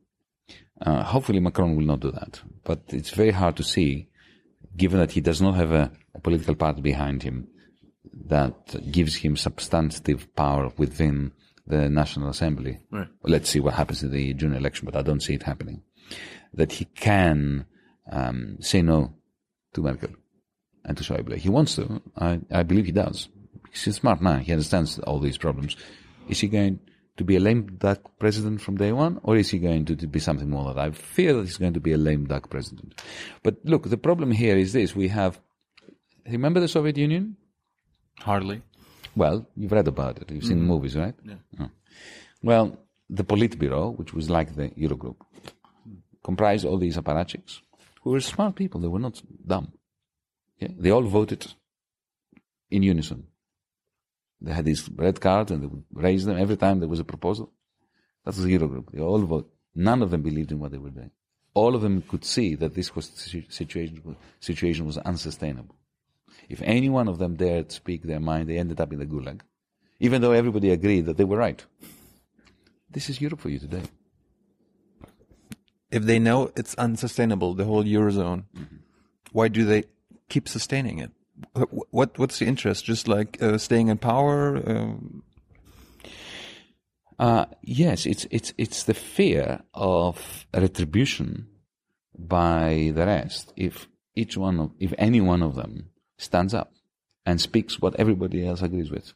Uh, 0.82 1.04
hopefully, 1.04 1.40
Macron 1.40 1.76
will 1.76 1.86
not 1.86 2.00
do 2.00 2.12
that. 2.12 2.42
But 2.64 2.84
it's 2.90 3.10
very 3.12 3.32
hard 3.32 3.58
to 3.58 3.64
see, 3.64 4.10
given 4.76 5.00
that 5.00 5.12
he 5.12 5.22
does 5.22 5.42
not 5.42 5.56
have 5.56 5.72
a, 5.72 5.92
a 6.16 6.20
political 6.20 6.56
party 6.56 6.82
behind 6.82 7.24
him 7.24 7.48
that 8.26 8.92
gives 8.92 9.16
him 9.16 9.36
substantive 9.36 10.34
power 10.36 10.72
within 10.78 11.32
the 11.70 11.90
National 11.90 12.30
Assembly. 12.30 12.80
Right. 12.92 13.08
Let's 13.24 13.50
see 13.50 13.60
what 13.60 13.76
happens 13.76 14.04
in 14.04 14.12
the 14.12 14.34
June 14.34 14.54
election, 14.54 14.86
but 14.86 14.96
I 14.96 15.04
don't 15.04 15.22
see 15.22 15.36
it 15.36 15.44
happening. 15.44 15.84
That 16.54 16.72
he 16.72 16.86
can 16.86 17.66
um, 18.12 18.58
say 18.60 18.82
no 18.82 19.14
to 19.74 19.82
Merkel 19.82 20.10
and 20.84 20.98
to 20.98 21.04
Schäuble. 21.04 21.38
He 21.38 21.50
wants 21.50 21.76
to. 21.76 22.02
I, 22.18 22.40
I 22.52 22.64
believe 22.64 22.88
he 22.88 22.92
does. 22.92 23.30
He's 23.72 23.88
a 23.88 23.94
smart 23.94 24.20
man. 24.20 24.40
He 24.42 24.52
understands 24.52 24.98
all 25.00 25.20
these 25.20 25.38
problems. 25.38 25.78
Is 26.28 26.40
he 26.40 26.48
going 26.48 26.80
to 27.18 27.24
be 27.24 27.36
a 27.36 27.40
lame 27.40 27.78
duck 27.78 28.00
president 28.18 28.62
from 28.62 28.78
day 28.78 28.92
one, 28.92 29.20
or 29.24 29.36
is 29.36 29.52
he 29.52 29.60
going 29.60 29.86
to, 29.86 29.96
to 29.96 30.08
be 30.08 30.20
something 30.20 30.50
more 30.50 30.66
than 30.66 30.76
that? 30.76 30.86
I 30.88 30.92
fear 30.92 31.34
that 31.34 31.44
he's 31.44 31.58
going 31.58 31.74
to 31.74 31.80
be 31.80 31.94
a 31.94 31.98
lame 31.98 32.26
duck 32.26 32.50
president. 32.50 33.00
But 33.44 33.58
look, 33.64 33.88
the 33.88 33.98
problem 33.98 34.32
here 34.32 34.58
is 34.58 34.74
this: 34.74 34.96
we 34.96 35.10
have. 35.10 35.40
Remember 36.26 36.60
the 36.60 36.68
Soviet 36.68 36.98
Union? 36.98 37.38
Hardly. 38.20 38.64
Well, 39.16 39.48
you've 39.56 39.72
read 39.72 39.88
about 39.88 40.20
it. 40.22 40.32
You've 40.32 40.46
seen 40.46 40.60
mm. 40.60 40.68
movies, 40.68 40.96
right? 40.96 41.16
Yeah. 41.24 41.36
Oh. 41.60 41.70
Well, 42.42 42.78
the 43.10 43.24
Politburo, 43.24 43.98
which 43.98 44.14
was 44.14 44.30
like 44.30 44.56
the 44.56 44.70
Eurogroup, 44.70 45.18
comprised 46.24 46.66
all 46.66 46.78
these 46.78 46.98
apparatchiks 46.98 47.60
who 48.02 48.12
were 48.12 48.22
smart 48.22 48.56
people. 48.56 48.82
They 48.82 48.88
were 48.88 49.00
not 49.00 49.22
dumb. 49.46 49.74
Yeah? 50.60 50.70
They 50.78 50.92
all 50.92 51.04
voted 51.04 51.54
in 52.70 52.84
unison. 52.84 53.28
They 54.42 54.54
had 54.54 54.66
these 54.66 54.90
red 54.96 55.20
cards 55.20 55.52
and 55.52 55.62
they 55.62 55.68
would 55.68 55.84
raise 55.92 56.26
them 56.26 56.38
every 56.38 56.56
time 56.56 56.80
there 56.80 56.88
was 56.88 57.00
a 57.00 57.04
proposal. 57.04 57.52
That 58.24 58.36
was 58.36 58.44
the 58.44 58.58
Eurogroup. 58.58 58.92
They 58.92 59.02
all 59.02 59.20
voted. 59.20 59.52
None 59.76 60.02
of 60.02 60.12
them 60.12 60.22
believed 60.22 60.52
in 60.52 60.60
what 60.60 60.72
they 60.72 60.78
were 60.78 60.90
doing. 60.90 61.12
All 61.54 61.76
of 61.76 61.82
them 61.82 62.02
could 62.04 62.24
see 62.24 62.56
that 62.56 62.76
this 62.76 62.96
was 62.96 63.06
situation, 63.08 64.16
situation 64.40 64.86
was 64.86 64.98
unsustainable. 65.00 65.76
If 66.50 66.62
any 66.64 66.90
one 66.90 67.08
of 67.08 67.18
them 67.18 67.36
dared 67.36 67.72
speak 67.72 68.04
their 68.04 68.20
mind, 68.20 68.48
they 68.48 68.58
ended 68.58 68.80
up 68.82 68.92
in 68.92 69.00
the 69.00 69.06
gulag, 69.06 69.42
even 70.00 70.22
though 70.22 70.32
everybody 70.32 70.72
agreed 70.72 71.06
that 71.06 71.18
they 71.18 71.26
were 71.26 71.38
right. 71.38 71.64
This 72.90 73.10
is 73.10 73.22
Europe 73.22 73.42
for 73.42 73.50
you 73.50 73.60
today. 73.60 73.84
If 75.92 76.04
they 76.04 76.20
know 76.20 76.52
it's 76.56 76.76
unsustainable, 76.76 77.54
the 77.54 77.66
whole 77.66 77.84
eurozone, 77.84 78.44
why 79.32 79.48
do 79.48 79.66
they 79.66 79.84
keep 80.28 80.48
sustaining 80.48 81.00
it? 81.00 81.12
What 81.92 82.18
what's 82.20 82.40
the 82.40 82.46
interest? 82.46 82.86
Just 82.86 83.08
like 83.08 83.42
uh, 83.42 83.58
staying 83.58 83.90
in 83.90 83.98
power? 83.98 84.58
Um, 84.66 85.24
Uh, 87.20 87.46
yes, 87.62 88.06
it's 88.06 88.26
it's 88.32 88.54
it's 88.58 88.84
the 88.84 88.94
fear 88.94 89.60
of 89.74 90.48
retribution 90.54 91.48
by 92.16 92.94
the 92.96 93.06
rest. 93.06 93.52
If 93.58 93.90
each 94.16 94.38
one 94.38 94.60
of, 94.60 94.72
if 94.80 94.94
any 94.98 95.20
one 95.20 95.44
of 95.44 95.56
them 95.56 95.89
stands 96.20 96.54
up 96.54 96.72
and 97.26 97.42
speaks 97.42 97.82
what 97.82 97.96
everybody 97.96 98.46
else 98.46 98.62
agrees 98.62 98.92
with, 98.92 99.14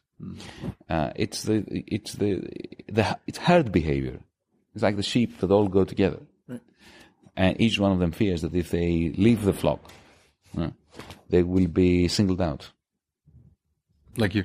uh, 0.88 1.10
it's 1.14 1.42
the 1.44 1.64
it's 1.68 2.14
the 2.14 2.42
the 2.88 3.18
it's 3.26 3.38
herd 3.38 3.70
behavior. 3.70 4.18
It's 4.74 4.82
like 4.82 4.96
the 4.96 5.02
sheep 5.04 5.38
that 5.38 5.52
all 5.52 5.68
go 5.68 5.84
together, 5.84 6.20
and 7.36 7.60
each 7.60 7.78
one 7.78 7.92
of 7.92 8.00
them 8.00 8.10
fears 8.12 8.42
that 8.42 8.54
if 8.54 8.70
they 8.70 9.12
leave 9.16 9.44
the 9.44 9.52
flock, 9.52 9.80
uh, 10.58 10.70
they 11.28 11.42
will 11.44 11.68
be 11.68 12.08
singled 12.08 12.40
out. 12.40 12.70
like 14.16 14.34
you? 14.34 14.44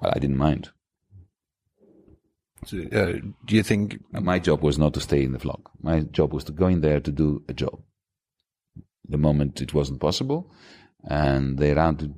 Well, 0.00 0.12
I 0.14 0.18
didn't 0.18 0.36
mind. 0.38 0.70
So, 2.66 2.78
uh, 2.78 3.20
do 3.44 3.56
you 3.56 3.62
think? 3.62 4.00
My 4.12 4.38
job 4.38 4.62
was 4.62 4.78
not 4.78 4.94
to 4.94 5.00
stay 5.00 5.22
in 5.22 5.32
the 5.32 5.38
flock. 5.38 5.70
My 5.82 6.00
job 6.00 6.32
was 6.32 6.44
to 6.44 6.52
go 6.52 6.66
in 6.66 6.80
there 6.80 7.00
to 7.00 7.12
do 7.12 7.42
a 7.48 7.52
job. 7.52 7.80
The 9.08 9.18
moment 9.18 9.60
it 9.60 9.74
wasn't 9.74 10.00
possible, 10.00 10.50
and 11.06 11.58
they 11.58 11.72
rounded 11.74 12.14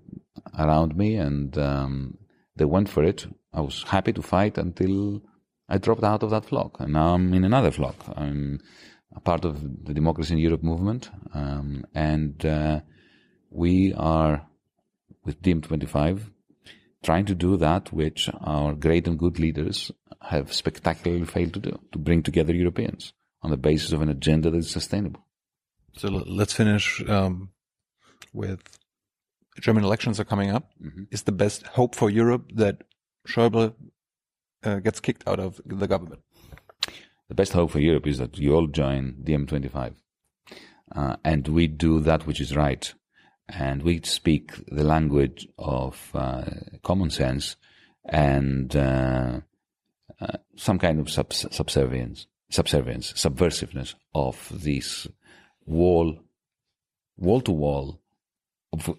around 0.58 0.96
me 0.96 1.16
and 1.16 1.56
um, 1.58 2.18
they 2.56 2.64
went 2.64 2.88
for 2.88 3.04
it. 3.04 3.26
I 3.52 3.60
was 3.60 3.82
happy 3.84 4.12
to 4.12 4.22
fight 4.22 4.58
until 4.58 5.22
I 5.68 5.78
dropped 5.78 6.04
out 6.04 6.22
of 6.22 6.30
that 6.30 6.44
flock, 6.44 6.78
and 6.78 6.92
now 6.92 7.14
I'm 7.14 7.32
in 7.34 7.44
another 7.44 7.70
flock. 7.70 7.96
I'm 8.14 8.60
a 9.14 9.20
part 9.20 9.44
of 9.44 9.60
the 9.84 9.94
Democracy 9.94 10.34
in 10.34 10.38
Europe 10.38 10.62
movement, 10.62 11.10
um, 11.34 11.84
and 11.94 12.44
uh, 12.44 12.80
we 13.50 13.92
are 13.94 14.46
with 15.24 15.42
DiEM25 15.42 16.20
trying 17.02 17.26
to 17.26 17.34
do 17.34 17.56
that 17.56 17.92
which 17.92 18.28
our 18.40 18.74
great 18.74 19.06
and 19.06 19.18
good 19.18 19.38
leaders 19.38 19.92
have 20.20 20.52
spectacularly 20.52 21.24
failed 21.24 21.54
to 21.54 21.60
do, 21.60 21.78
to 21.92 21.98
bring 21.98 22.22
together 22.22 22.54
Europeans 22.54 23.12
on 23.42 23.50
the 23.50 23.56
basis 23.56 23.92
of 23.92 24.02
an 24.02 24.08
agenda 24.08 24.50
that 24.50 24.58
is 24.58 24.70
sustainable. 24.70 25.24
So 25.96 26.08
let's 26.08 26.52
finish 26.52 27.02
um, 27.08 27.50
with 28.32 28.78
German 29.60 29.84
elections 29.84 30.20
are 30.20 30.24
coming 30.24 30.50
up. 30.50 30.70
Is 31.10 31.22
the 31.22 31.32
best 31.32 31.66
hope 31.68 31.94
for 31.94 32.10
Europe 32.10 32.52
that 32.54 32.82
Schäuble 33.26 33.74
uh, 34.62 34.76
gets 34.80 35.00
kicked 35.00 35.26
out 35.26 35.40
of 35.40 35.60
the 35.64 35.86
government? 35.86 36.20
The 37.28 37.34
best 37.34 37.52
hope 37.52 37.70
for 37.70 37.80
Europe 37.80 38.06
is 38.06 38.18
that 38.18 38.38
you 38.38 38.54
all 38.54 38.66
join 38.66 39.16
DiEM25. 39.24 39.94
Uh, 40.94 41.16
and 41.24 41.48
we 41.48 41.66
do 41.66 42.00
that 42.00 42.26
which 42.26 42.40
is 42.40 42.54
right. 42.54 42.92
And 43.48 43.82
we 43.82 44.00
speak 44.02 44.52
the 44.66 44.84
language 44.84 45.48
of 45.58 46.10
uh, 46.14 46.44
common 46.82 47.10
sense 47.10 47.56
and 48.04 48.74
uh, 48.74 49.40
uh, 50.20 50.26
some 50.56 50.78
kind 50.78 51.00
of 51.00 51.10
subs- 51.10 51.46
subservience, 51.50 52.26
subservience, 52.50 53.12
subversiveness 53.14 53.94
of 54.14 54.50
this 54.52 55.08
wall, 55.64 56.20
wall 57.16 57.40
to 57.40 57.52
wall 57.52 58.00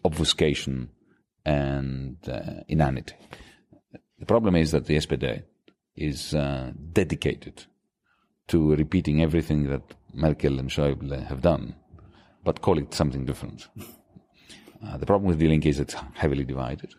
obfuscation 0.04 0.90
and 1.46 2.18
uh, 2.28 2.62
inanity. 2.68 3.16
The 4.20 4.26
problem 4.26 4.56
is 4.56 4.72
that 4.72 4.86
the 4.86 4.98
SPD 4.98 5.44
is 5.96 6.34
uh, 6.34 6.72
dedicated 6.92 7.66
to 8.48 8.76
repeating 8.76 9.22
everything 9.22 9.70
that 9.70 9.82
Merkel 10.14 10.60
and 10.60 10.70
Schäuble 10.70 11.26
have 11.28 11.42
done, 11.42 11.76
but 12.44 12.62
call 12.62 12.78
it 12.78 12.94
something 12.94 13.26
different. 13.26 13.68
Uh, 14.84 14.98
the 14.98 15.06
problem 15.06 15.28
with 15.28 15.40
the 15.40 15.48
Linke 15.48 15.66
is 15.66 15.80
it's 15.80 15.96
heavily 16.14 16.44
divided. 16.44 16.94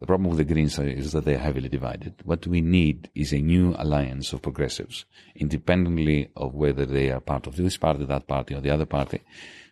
The 0.00 0.06
problem 0.06 0.30
with 0.30 0.38
the 0.38 0.44
Greens 0.44 0.78
is 0.78 1.12
that 1.12 1.26
they're 1.26 1.38
heavily 1.38 1.68
divided. 1.68 2.14
What 2.24 2.46
we 2.46 2.62
need 2.62 3.10
is 3.14 3.34
a 3.34 3.40
new 3.40 3.74
alliance 3.76 4.32
of 4.32 4.40
progressives, 4.40 5.04
independently 5.36 6.30
of 6.36 6.54
whether 6.54 6.86
they 6.86 7.10
are 7.10 7.20
part 7.20 7.46
of 7.46 7.56
this 7.56 7.76
party, 7.76 8.06
that 8.06 8.26
party, 8.26 8.54
or 8.54 8.62
the 8.62 8.70
other 8.70 8.86
party. 8.86 9.20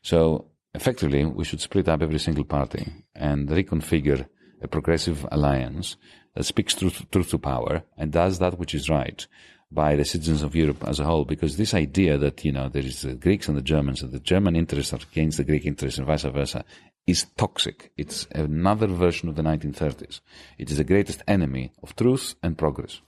So 0.03 0.51
effectively, 0.75 1.25
we 1.25 1.45
should 1.45 1.61
split 1.61 1.89
up 1.89 2.03
every 2.03 2.19
single 2.19 2.45
party 2.45 2.87
and 3.15 3.49
reconfigure 3.49 4.27
a 4.61 4.69
progressive 4.69 5.27
alliance 5.31 5.97
that 6.35 6.45
speaks 6.45 6.75
truth, 6.75 7.09
truth 7.11 7.31
to 7.31 7.39
power 7.39 7.83
and 7.97 8.13
does 8.13 8.39
that 8.39 8.59
which 8.59 8.75
is 8.75 8.89
right 8.89 9.27
by 9.71 9.97
the 9.97 10.05
citizens 10.05 10.43
of 10.43 10.57
Europe 10.57 10.83
as 10.87 10.99
a 10.99 11.05
whole. 11.05 11.25
Because 11.25 11.57
this 11.57 11.75
idea 11.75 12.19
that, 12.19 12.45
you 12.45 12.53
know, 12.53 12.69
there 12.69 12.83
is 12.83 13.03
the 13.03 13.15
Greeks 13.15 13.49
and 13.49 13.57
the 13.57 13.63
Germans, 13.63 14.03
and 14.03 14.13
the 14.13 14.21
German 14.21 14.57
interests 14.57 14.93
are 14.93 15.01
against 15.13 15.37
the 15.37 15.45
Greek 15.45 15.67
interests 15.67 15.99
and 15.99 16.07
vice 16.07 16.23
versa, 16.23 16.65
is 17.07 17.27
toxic. 17.37 17.91
It's 17.97 18.27
another 18.33 18.87
version 18.87 19.29
of 19.29 19.37
the 19.37 19.43
1930s. 19.43 20.21
It 20.59 20.71
is 20.71 20.77
the 20.77 20.85
greatest 20.85 21.23
enemy 21.27 21.73
of 21.83 21.97
truth 21.97 22.35
and 22.43 22.57
progress. 22.57 23.01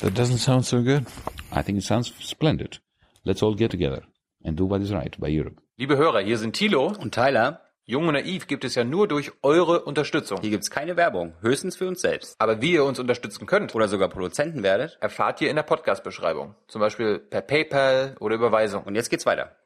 That 0.00 0.14
doesn't 0.14 0.38
sound 0.38 0.64
so 0.64 0.82
good. 0.82 1.06
I 1.50 1.62
think 1.62 1.78
it 1.78 1.84
sounds 1.84 2.12
splendid. 2.20 2.78
Let's 3.24 3.42
all 3.42 3.54
get 3.54 3.72
together 3.72 4.02
and 4.44 4.58
do 4.58 4.68
what 4.68 4.80
is 4.80 4.92
right 4.92 5.16
by 5.18 5.28
Europe. 5.28 5.60
Liebe 5.76 5.96
Hörer, 5.96 6.20
hier 6.20 6.38
sind 6.38 6.54
Thilo. 6.54 6.86
Und 6.98 7.14
Tyler, 7.14 7.60
Jung 7.84 8.06
und 8.08 8.14
Naiv 8.14 8.46
gibt 8.46 8.64
es 8.64 8.74
ja 8.74 8.84
nur 8.84 9.08
durch 9.08 9.32
eure 9.42 9.84
Unterstützung. 9.84 10.40
hier 10.40 10.50
gibt's 10.50 10.70
keine 10.70 10.96
Werbung, 10.96 11.34
höchstens 11.40 11.76
für 11.76 11.86
uns 11.88 12.00
selbst. 12.00 12.34
Aber 12.38 12.60
wie 12.60 12.72
ihr 12.72 12.84
uns 12.84 12.98
unterstützen 12.98 13.46
könnt, 13.46 13.74
Oder 13.74 13.88
sogar 13.88 14.08
Produzenten 14.08 14.62
werdet. 14.62 14.98
erfahrt 15.00 15.40
ihr 15.40 15.50
in 15.50 15.56
der 15.56 15.62
Podcast-Beschreibung. 15.62 16.54
Zum 16.66 16.80
Beispiel 16.80 17.18
per 17.18 17.40
PayPal 17.40 18.16
oder 18.20 18.34
Überweisung. 18.36 18.82
Und 18.84 18.94
jetzt 18.94 19.08
geht's 19.08 19.24
weiter. 19.26 19.56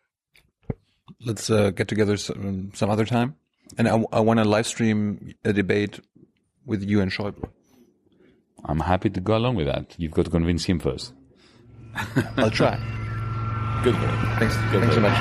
Let's 1.19 1.51
uh, 1.51 1.73
get 1.73 1.89
together 1.89 2.17
some, 2.17 2.71
some 2.75 2.93
other 2.93 3.05
time. 3.07 3.35
And 3.77 3.89
I, 3.89 3.93
I 4.13 4.21
want 4.21 4.41
to 4.41 4.49
live 4.49 4.67
stream 4.67 5.35
a 5.45 5.53
debate 5.53 6.03
with 6.67 6.83
you 6.83 7.01
and 7.01 7.11
Schäuble. 7.11 7.49
I'm 8.65 8.81
happy 8.81 9.11
to 9.11 9.21
go 9.21 9.35
along 9.35 9.57
with 9.57 9.67
that. 9.67 9.95
You've 9.99 10.15
got 10.15 10.27
to 10.27 10.31
convince 10.31 10.65
him 10.65 10.79
first. 10.79 11.13
I'll 12.37 12.51
try. 12.51 12.79
Good 13.83 13.97
it. 13.97 14.39
Thanks. 14.39 14.55
Thanks 14.71 14.95
so 14.95 15.01
much. 15.01 15.19